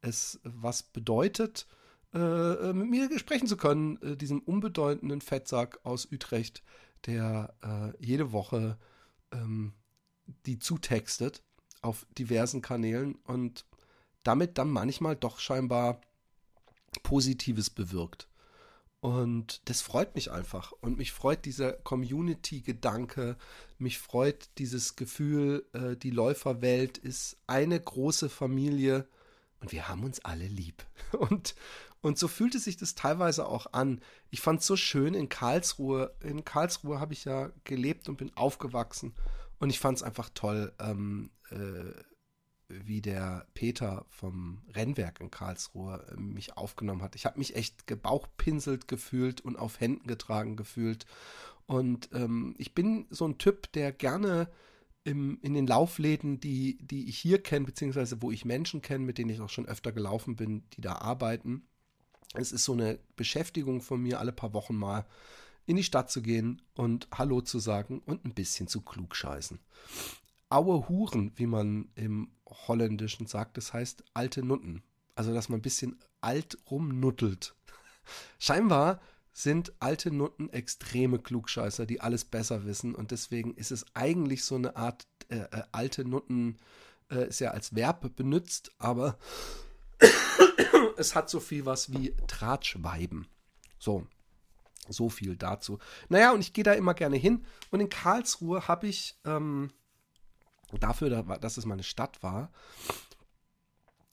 es 0.00 0.40
was 0.42 0.82
bedeutet, 0.82 1.66
äh, 2.14 2.18
äh 2.18 2.72
mit 2.72 2.88
mir 2.88 3.18
sprechen 3.18 3.46
zu 3.46 3.56
können, 3.56 4.00
äh, 4.02 4.16
diesem 4.16 4.40
unbedeutenden 4.40 5.20
Fettsack 5.20 5.80
aus 5.84 6.10
Utrecht, 6.10 6.62
der 7.06 7.54
jede 8.00 8.32
Woche 8.32 8.78
ähm, 9.30 9.74
die 10.46 10.58
zutextet 10.58 11.42
auf 11.82 12.06
diversen 12.18 12.62
Kanälen 12.62 13.14
und 13.24 13.64
damit 14.22 14.58
dann 14.58 14.70
manchmal 14.70 15.14
doch 15.14 15.38
scheinbar 15.38 16.00
Positives 17.02 17.70
bewirkt. 17.70 18.28
Und 19.00 19.60
das 19.68 19.82
freut 19.82 20.14
mich 20.14 20.30
einfach. 20.30 20.72
Und 20.80 20.98
mich 20.98 21.12
freut 21.12 21.44
dieser 21.44 21.72
Community-Gedanke. 21.72 23.36
Mich 23.78 23.98
freut 23.98 24.48
dieses 24.58 24.96
Gefühl, 24.96 25.66
äh, 25.72 25.96
die 25.96 26.10
Läuferwelt 26.10 26.98
ist 26.98 27.36
eine 27.46 27.78
große 27.78 28.28
Familie 28.28 29.06
und 29.60 29.72
wir 29.72 29.88
haben 29.88 30.04
uns 30.04 30.24
alle 30.24 30.46
lieb. 30.46 30.84
Und, 31.12 31.54
und 32.02 32.18
so 32.18 32.28
fühlte 32.28 32.58
sich 32.58 32.76
das 32.76 32.94
teilweise 32.94 33.46
auch 33.46 33.72
an. 33.72 34.00
Ich 34.30 34.40
fand 34.40 34.60
es 34.60 34.66
so 34.66 34.76
schön 34.76 35.14
in 35.14 35.28
Karlsruhe. 35.28 36.14
In 36.20 36.44
Karlsruhe 36.44 37.00
habe 37.00 37.14
ich 37.14 37.24
ja 37.24 37.50
gelebt 37.64 38.08
und 38.08 38.16
bin 38.16 38.36
aufgewachsen. 38.36 39.14
Und 39.58 39.70
ich 39.70 39.80
fand 39.80 39.98
es 39.98 40.02
einfach 40.02 40.30
toll, 40.34 40.72
ähm, 40.78 41.30
äh, 41.50 41.92
wie 42.68 43.00
der 43.00 43.46
Peter 43.54 44.04
vom 44.08 44.62
Rennwerk 44.74 45.20
in 45.20 45.30
Karlsruhe 45.30 46.04
äh, 46.10 46.20
mich 46.20 46.56
aufgenommen 46.56 47.02
hat. 47.02 47.14
Ich 47.14 47.26
habe 47.26 47.38
mich 47.38 47.56
echt 47.56 47.86
gebauchpinselt 47.86 48.88
gefühlt 48.88 49.40
und 49.40 49.56
auf 49.56 49.80
Händen 49.80 50.06
getragen 50.06 50.56
gefühlt. 50.56 51.06
Und 51.66 52.08
ähm, 52.12 52.54
ich 52.58 52.74
bin 52.74 53.06
so 53.10 53.26
ein 53.26 53.38
Typ, 53.38 53.72
der 53.72 53.92
gerne 53.92 54.48
im, 55.04 55.38
in 55.42 55.54
den 55.54 55.66
Laufläden, 55.66 56.40
die, 56.40 56.78
die 56.80 57.08
ich 57.08 57.18
hier 57.18 57.42
kenne, 57.42 57.66
beziehungsweise 57.66 58.22
wo 58.22 58.32
ich 58.32 58.44
Menschen 58.44 58.82
kenne, 58.82 59.04
mit 59.04 59.18
denen 59.18 59.30
ich 59.30 59.40
auch 59.40 59.48
schon 59.48 59.66
öfter 59.66 59.92
gelaufen 59.92 60.36
bin, 60.36 60.64
die 60.72 60.80
da 60.80 60.94
arbeiten. 60.94 61.62
Es 62.34 62.52
ist 62.52 62.64
so 62.64 62.72
eine 62.72 62.98
Beschäftigung 63.14 63.80
von 63.80 64.02
mir 64.02 64.18
alle 64.18 64.32
paar 64.32 64.52
Wochen 64.52 64.74
mal 64.74 65.06
in 65.64 65.76
die 65.76 65.84
Stadt 65.84 66.10
zu 66.10 66.22
gehen 66.22 66.62
und 66.74 67.08
Hallo 67.12 67.40
zu 67.40 67.58
sagen 67.58 68.00
und 68.04 68.24
ein 68.24 68.34
bisschen 68.34 68.68
zu 68.68 68.80
klug 68.82 69.14
scheißen. 69.14 69.58
Aue 70.48 70.88
Huren, 70.88 71.32
wie 71.36 71.46
man 71.46 71.88
im 71.94 72.30
Holländischen 72.46 73.26
sagt, 73.26 73.56
das 73.56 73.72
heißt 73.72 74.04
alte 74.14 74.42
Nutten. 74.42 74.82
Also, 75.14 75.32
dass 75.32 75.48
man 75.48 75.58
ein 75.58 75.62
bisschen 75.62 75.98
alt 76.20 76.58
rumnuttelt. 76.70 77.54
Scheinbar 78.38 79.00
sind 79.32 79.72
alte 79.80 80.10
Nutten 80.10 80.48
extreme 80.50 81.18
Klugscheißer, 81.18 81.84
die 81.84 82.00
alles 82.00 82.24
besser 82.24 82.64
wissen. 82.64 82.94
Und 82.94 83.10
deswegen 83.10 83.54
ist 83.54 83.70
es 83.70 83.84
eigentlich 83.94 84.44
so 84.44 84.54
eine 84.54 84.76
Art 84.76 85.06
äh, 85.28 85.40
äh, 85.40 85.62
alte 85.72 86.04
Nutten, 86.04 86.56
äh, 87.10 87.28
ist 87.28 87.40
ja 87.40 87.50
als 87.50 87.74
Verb 87.74 88.14
benutzt, 88.16 88.72
aber 88.78 89.18
es 90.96 91.14
hat 91.14 91.28
so 91.28 91.40
viel 91.40 91.66
was 91.66 91.92
wie 91.92 92.14
Tratschweiben. 92.26 93.26
So, 93.78 94.06
so 94.88 95.08
viel 95.10 95.36
dazu. 95.36 95.78
Naja, 96.08 96.32
und 96.32 96.40
ich 96.40 96.52
gehe 96.52 96.64
da 96.64 96.72
immer 96.72 96.94
gerne 96.94 97.16
hin. 97.16 97.44
Und 97.70 97.80
in 97.80 97.88
Karlsruhe 97.88 98.68
habe 98.68 98.86
ich 98.86 99.18
ähm, 99.24 99.70
dafür, 100.80 101.22
dass 101.22 101.56
es 101.56 101.66
meine 101.66 101.82
Stadt 101.82 102.22
war, 102.22 102.50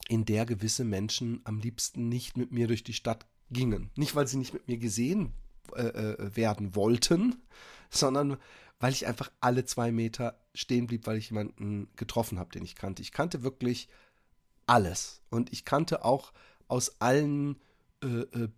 in 0.08 0.24
der 0.24 0.46
gewisse 0.46 0.84
Menschen 0.84 1.40
am 1.44 1.58
liebsten 1.58 2.08
nicht 2.08 2.36
mit 2.36 2.52
mir 2.52 2.66
durch 2.66 2.84
die 2.84 2.92
Stadt 2.92 3.26
gingen. 3.50 3.90
Nicht, 3.96 4.14
weil 4.14 4.26
sie 4.26 4.36
nicht 4.36 4.52
mit 4.52 4.68
mir 4.68 4.78
gesehen 4.78 5.32
äh, 5.74 5.82
äh, 5.82 6.36
werden 6.36 6.74
wollten, 6.74 7.42
sondern 7.90 8.36
weil 8.80 8.92
ich 8.92 9.06
einfach 9.06 9.30
alle 9.40 9.64
zwei 9.64 9.92
Meter 9.92 10.38
stehen 10.54 10.86
blieb, 10.86 11.06
weil 11.06 11.16
ich 11.16 11.30
jemanden 11.30 11.88
getroffen 11.96 12.38
habe, 12.38 12.50
den 12.50 12.64
ich 12.64 12.74
kannte. 12.74 13.02
Ich 13.02 13.12
kannte 13.12 13.42
wirklich 13.42 13.88
alles. 14.66 15.22
Und 15.30 15.52
ich 15.52 15.64
kannte 15.64 16.04
auch 16.04 16.32
aus 16.68 17.00
allen 17.00 17.56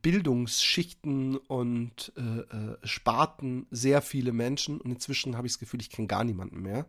Bildungsschichten 0.03 1.37
und 1.37 2.13
äh, 2.17 2.21
äh, 2.21 2.79
Sparten 2.83 3.67
sehr 3.71 4.03
viele 4.03 4.33
Menschen 4.33 4.81
und 4.81 4.91
inzwischen 4.91 5.37
habe 5.37 5.47
ich 5.47 5.53
das 5.53 5.61
Gefühl, 5.61 5.81
ich 5.81 5.91
kenne 5.91 6.09
gar 6.09 6.25
niemanden 6.25 6.63
mehr. 6.63 6.87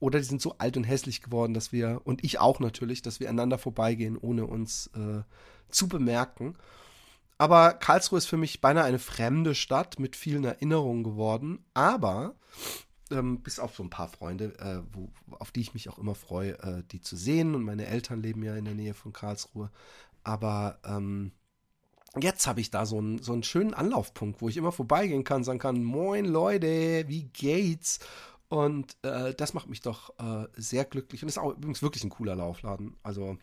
Oder 0.00 0.18
die 0.18 0.26
sind 0.26 0.42
so 0.42 0.58
alt 0.58 0.76
und 0.76 0.84
hässlich 0.84 1.22
geworden, 1.22 1.54
dass 1.54 1.72
wir, 1.72 2.02
und 2.04 2.22
ich 2.22 2.40
auch 2.40 2.60
natürlich, 2.60 3.00
dass 3.00 3.20
wir 3.20 3.30
einander 3.30 3.56
vorbeigehen, 3.58 4.18
ohne 4.18 4.46
uns 4.46 4.88
äh, 4.88 5.22
zu 5.70 5.88
bemerken. 5.88 6.56
Aber 7.38 7.72
Karlsruhe 7.72 8.18
ist 8.18 8.26
für 8.26 8.36
mich 8.36 8.60
beinahe 8.60 8.84
eine 8.84 8.98
fremde 8.98 9.54
Stadt 9.54 9.98
mit 9.98 10.14
vielen 10.14 10.44
Erinnerungen 10.44 11.04
geworden. 11.04 11.64
Aber 11.74 12.36
ähm, 13.10 13.42
bis 13.42 13.58
auf 13.58 13.74
so 13.74 13.82
ein 13.82 13.90
paar 13.90 14.08
Freunde, 14.08 14.56
äh, 14.58 14.82
wo, 14.92 15.10
auf 15.30 15.50
die 15.50 15.60
ich 15.60 15.74
mich 15.74 15.88
auch 15.88 15.98
immer 15.98 16.14
freue, 16.14 16.58
äh, 16.60 16.82
die 16.90 17.00
zu 17.00 17.16
sehen. 17.16 17.54
Und 17.54 17.64
meine 17.64 17.86
Eltern 17.86 18.22
leben 18.22 18.42
ja 18.42 18.54
in 18.56 18.64
der 18.64 18.74
Nähe 18.74 18.94
von 18.94 19.12
Karlsruhe. 19.12 19.70
Aber 20.22 20.78
ähm, 20.84 21.32
jetzt 22.20 22.46
habe 22.46 22.60
ich 22.60 22.70
da 22.70 22.86
so 22.86 22.98
einen, 22.98 23.18
so 23.18 23.32
einen 23.32 23.42
schönen 23.42 23.74
Anlaufpunkt, 23.74 24.40
wo 24.40 24.48
ich 24.48 24.56
immer 24.56 24.72
vorbeigehen 24.72 25.24
kann, 25.24 25.44
sagen 25.44 25.58
kann, 25.58 25.82
moin 25.82 26.24
Leute, 26.24 27.04
wie 27.08 27.24
geht's? 27.24 28.00
Und 28.48 28.96
äh, 29.02 29.34
das 29.34 29.54
macht 29.54 29.68
mich 29.68 29.80
doch 29.80 30.18
äh, 30.18 30.46
sehr 30.56 30.84
glücklich. 30.84 31.22
Und 31.22 31.28
ist 31.28 31.38
auch 31.38 31.56
übrigens 31.56 31.82
wirklich 31.82 32.04
ein 32.04 32.10
cooler 32.10 32.36
Laufladen. 32.36 32.96
Also, 33.02 33.36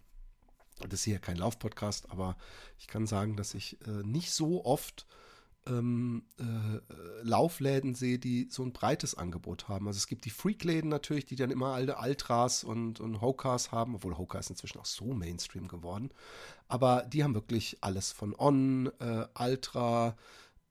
das 0.79 0.93
ist 0.93 1.03
hier 1.03 1.19
kein 1.19 1.37
Laufpodcast, 1.37 2.11
aber 2.11 2.37
ich 2.79 2.87
kann 2.87 3.07
sagen, 3.07 3.35
dass 3.35 3.53
ich 3.53 3.77
äh, 3.87 4.03
nicht 4.03 4.31
so 4.31 4.63
oft 4.63 5.05
ähm, 5.67 6.23
äh, 6.39 7.23
Laufläden 7.23 7.93
sehe, 7.93 8.17
die 8.17 8.47
so 8.49 8.63
ein 8.63 8.73
breites 8.73 9.15
Angebot 9.15 9.67
haben. 9.67 9.87
Also 9.87 9.97
es 9.97 10.07
gibt 10.07 10.25
die 10.25 10.31
Freak-Läden 10.31 10.89
natürlich, 10.89 11.25
die 11.25 11.35
dann 11.35 11.51
immer 11.51 11.73
alle 11.73 11.97
Ultras 11.97 12.63
und, 12.63 12.99
und 12.99 13.21
Hokas 13.21 13.71
haben, 13.71 13.95
obwohl 13.95 14.17
Hoka 14.17 14.39
ist 14.39 14.49
inzwischen 14.49 14.79
auch 14.79 14.85
so 14.85 15.13
Mainstream 15.13 15.67
geworden. 15.67 16.09
Aber 16.67 17.03
die 17.03 17.23
haben 17.23 17.35
wirklich 17.35 17.77
alles 17.81 18.11
von 18.11 18.35
On, 18.37 18.91
äh, 18.99 19.25
Ultra, 19.37 20.15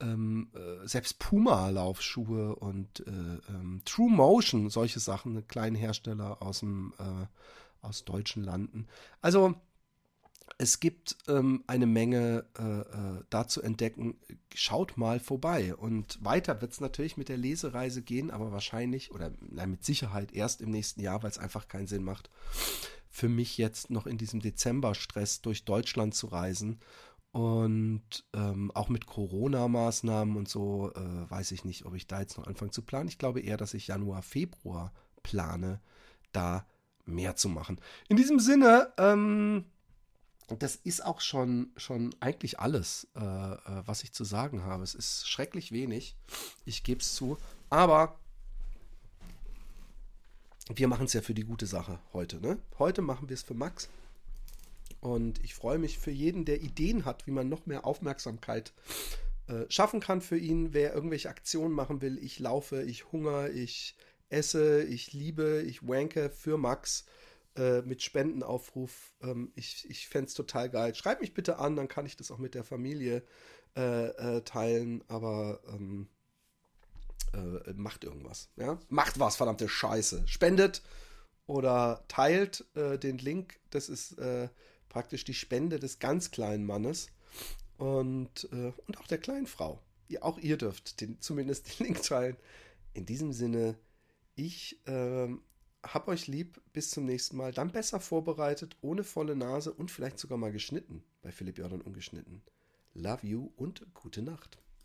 ähm, 0.00 0.50
äh, 0.54 0.86
selbst 0.86 1.18
Puma-Laufschuhe 1.18 2.56
und 2.56 3.00
äh, 3.06 3.10
ähm, 3.48 3.82
True 3.84 4.10
Motion, 4.10 4.70
solche 4.70 4.98
Sachen, 4.98 5.46
kleine 5.46 5.78
Hersteller 5.78 6.42
aus 6.42 6.60
dem 6.60 6.94
äh, 6.98 7.26
aus 7.82 8.04
deutschen 8.04 8.42
Landen. 8.42 8.86
Also 9.20 9.54
es 10.60 10.78
gibt 10.78 11.16
ähm, 11.26 11.64
eine 11.66 11.86
Menge 11.86 12.44
äh, 12.58 12.80
äh, 12.80 13.24
da 13.30 13.48
zu 13.48 13.62
entdecken. 13.62 14.18
Schaut 14.54 14.98
mal 14.98 15.18
vorbei. 15.18 15.74
Und 15.74 16.22
weiter 16.22 16.60
wird 16.60 16.72
es 16.72 16.82
natürlich 16.82 17.16
mit 17.16 17.30
der 17.30 17.38
Lesereise 17.38 18.02
gehen, 18.02 18.30
aber 18.30 18.52
wahrscheinlich 18.52 19.10
oder 19.10 19.32
na, 19.40 19.64
mit 19.64 19.86
Sicherheit 19.86 20.32
erst 20.32 20.60
im 20.60 20.70
nächsten 20.70 21.00
Jahr, 21.00 21.22
weil 21.22 21.30
es 21.30 21.38
einfach 21.38 21.66
keinen 21.66 21.86
Sinn 21.86 22.04
macht, 22.04 22.28
für 23.08 23.30
mich 23.30 23.56
jetzt 23.56 23.88
noch 23.88 24.06
in 24.06 24.18
diesem 24.18 24.40
Dezember-Stress 24.40 25.40
durch 25.40 25.64
Deutschland 25.64 26.14
zu 26.14 26.26
reisen. 26.26 26.78
Und 27.32 28.26
ähm, 28.34 28.70
auch 28.74 28.90
mit 28.90 29.06
Corona-Maßnahmen 29.06 30.36
und 30.36 30.46
so 30.46 30.92
äh, 30.94 31.30
weiß 31.30 31.52
ich 31.52 31.64
nicht, 31.64 31.86
ob 31.86 31.94
ich 31.94 32.06
da 32.06 32.20
jetzt 32.20 32.36
noch 32.36 32.46
anfange 32.46 32.72
zu 32.72 32.82
planen. 32.82 33.08
Ich 33.08 33.16
glaube 33.16 33.40
eher, 33.40 33.56
dass 33.56 33.72
ich 33.72 33.86
Januar, 33.86 34.20
Februar 34.20 34.92
plane, 35.22 35.80
da 36.32 36.66
mehr 37.06 37.34
zu 37.34 37.48
machen. 37.48 37.80
In 38.10 38.18
diesem 38.18 38.40
Sinne, 38.40 38.92
ähm, 38.98 39.64
das 40.58 40.76
ist 40.76 41.04
auch 41.04 41.20
schon, 41.20 41.70
schon 41.76 42.14
eigentlich 42.20 42.58
alles, 42.58 43.08
äh, 43.16 43.20
äh, 43.20 43.58
was 43.86 44.02
ich 44.02 44.12
zu 44.12 44.24
sagen 44.24 44.64
habe. 44.64 44.82
Es 44.82 44.94
ist 44.94 45.28
schrecklich 45.28 45.72
wenig, 45.72 46.16
ich 46.64 46.82
gebe 46.82 47.00
es 47.00 47.14
zu, 47.14 47.38
aber 47.68 48.18
wir 50.74 50.88
machen 50.88 51.06
es 51.06 51.12
ja 51.12 51.22
für 51.22 51.34
die 51.34 51.44
gute 51.44 51.66
Sache 51.66 51.98
heute. 52.12 52.40
Ne? 52.40 52.58
Heute 52.78 53.02
machen 53.02 53.28
wir 53.28 53.34
es 53.34 53.42
für 53.42 53.54
Max. 53.54 53.88
Und 55.00 55.42
ich 55.42 55.54
freue 55.54 55.78
mich 55.78 55.98
für 55.98 56.10
jeden, 56.10 56.44
der 56.44 56.60
Ideen 56.60 57.04
hat, 57.04 57.26
wie 57.26 57.30
man 57.30 57.48
noch 57.48 57.66
mehr 57.66 57.86
Aufmerksamkeit 57.86 58.72
äh, 59.46 59.64
schaffen 59.68 60.00
kann 60.00 60.20
für 60.20 60.36
ihn, 60.36 60.74
wer 60.74 60.94
irgendwelche 60.94 61.30
Aktionen 61.30 61.74
machen 61.74 62.02
will. 62.02 62.18
Ich 62.18 62.38
laufe, 62.38 62.82
ich 62.82 63.10
hungere, 63.10 63.50
ich 63.50 63.96
esse, 64.28 64.82
ich 64.84 65.12
liebe, 65.12 65.62
ich 65.66 65.86
wanke 65.86 66.30
für 66.30 66.58
Max 66.58 67.04
äh, 67.56 67.82
mit 67.82 68.02
Spendenaufruf. 68.02 69.14
Ähm, 69.22 69.52
ich 69.54 69.88
ich 69.90 70.08
fände 70.08 70.28
es 70.28 70.34
total 70.34 70.70
geil. 70.70 70.94
Schreib 70.94 71.20
mich 71.20 71.34
bitte 71.34 71.58
an, 71.58 71.76
dann 71.76 71.88
kann 71.88 72.06
ich 72.06 72.16
das 72.16 72.30
auch 72.30 72.38
mit 72.38 72.54
der 72.54 72.64
Familie 72.64 73.24
äh, 73.76 74.36
äh, 74.36 74.42
teilen, 74.42 75.04
aber 75.08 75.60
ähm, 75.68 76.08
äh, 77.32 77.72
macht 77.74 78.04
irgendwas. 78.04 78.48
Ja? 78.56 78.78
Macht 78.88 79.20
was, 79.20 79.36
verdammte 79.36 79.68
Scheiße. 79.68 80.26
Spendet 80.26 80.82
oder 81.46 82.04
teilt 82.08 82.64
äh, 82.74 82.98
den 82.98 83.18
Link. 83.18 83.60
Das 83.70 83.88
ist 83.88 84.16
praktisch 84.88 85.24
die 85.24 85.34
Spende 85.34 85.78
des 85.78 86.00
ganz 86.00 86.32
kleinen 86.32 86.66
Mannes 86.66 87.10
und, 87.78 88.44
und 88.44 88.98
auch 88.98 89.06
der 89.06 89.18
kleinen 89.18 89.46
Frau. 89.46 89.80
Ihr, 90.08 90.24
auch 90.24 90.38
ihr 90.38 90.56
dürft 90.56 91.00
den, 91.00 91.20
zumindest 91.20 91.78
den 91.78 91.86
Link 91.86 92.02
teilen. 92.02 92.36
In 92.92 93.06
diesem 93.06 93.32
Sinne, 93.32 93.78
ich 94.34 94.80
ähm, 94.86 95.42
hab 95.82 96.08
euch 96.08 96.26
lieb, 96.26 96.60
bis 96.72 96.90
zum 96.90 97.04
nächsten 97.04 97.36
Mal. 97.36 97.52
Dann 97.52 97.72
besser 97.72 98.00
vorbereitet, 98.00 98.76
ohne 98.80 99.04
volle 99.04 99.36
Nase 99.36 99.72
und 99.72 99.90
vielleicht 99.90 100.18
sogar 100.18 100.38
mal 100.38 100.52
geschnitten. 100.52 101.02
Bei 101.22 101.32
Philipp 101.32 101.58
Jordan 101.58 101.80
ungeschnitten. 101.80 102.42
Love 102.94 103.26
you 103.26 103.50
und 103.56 103.86
gute 103.94 104.22
Nacht. 104.22 104.58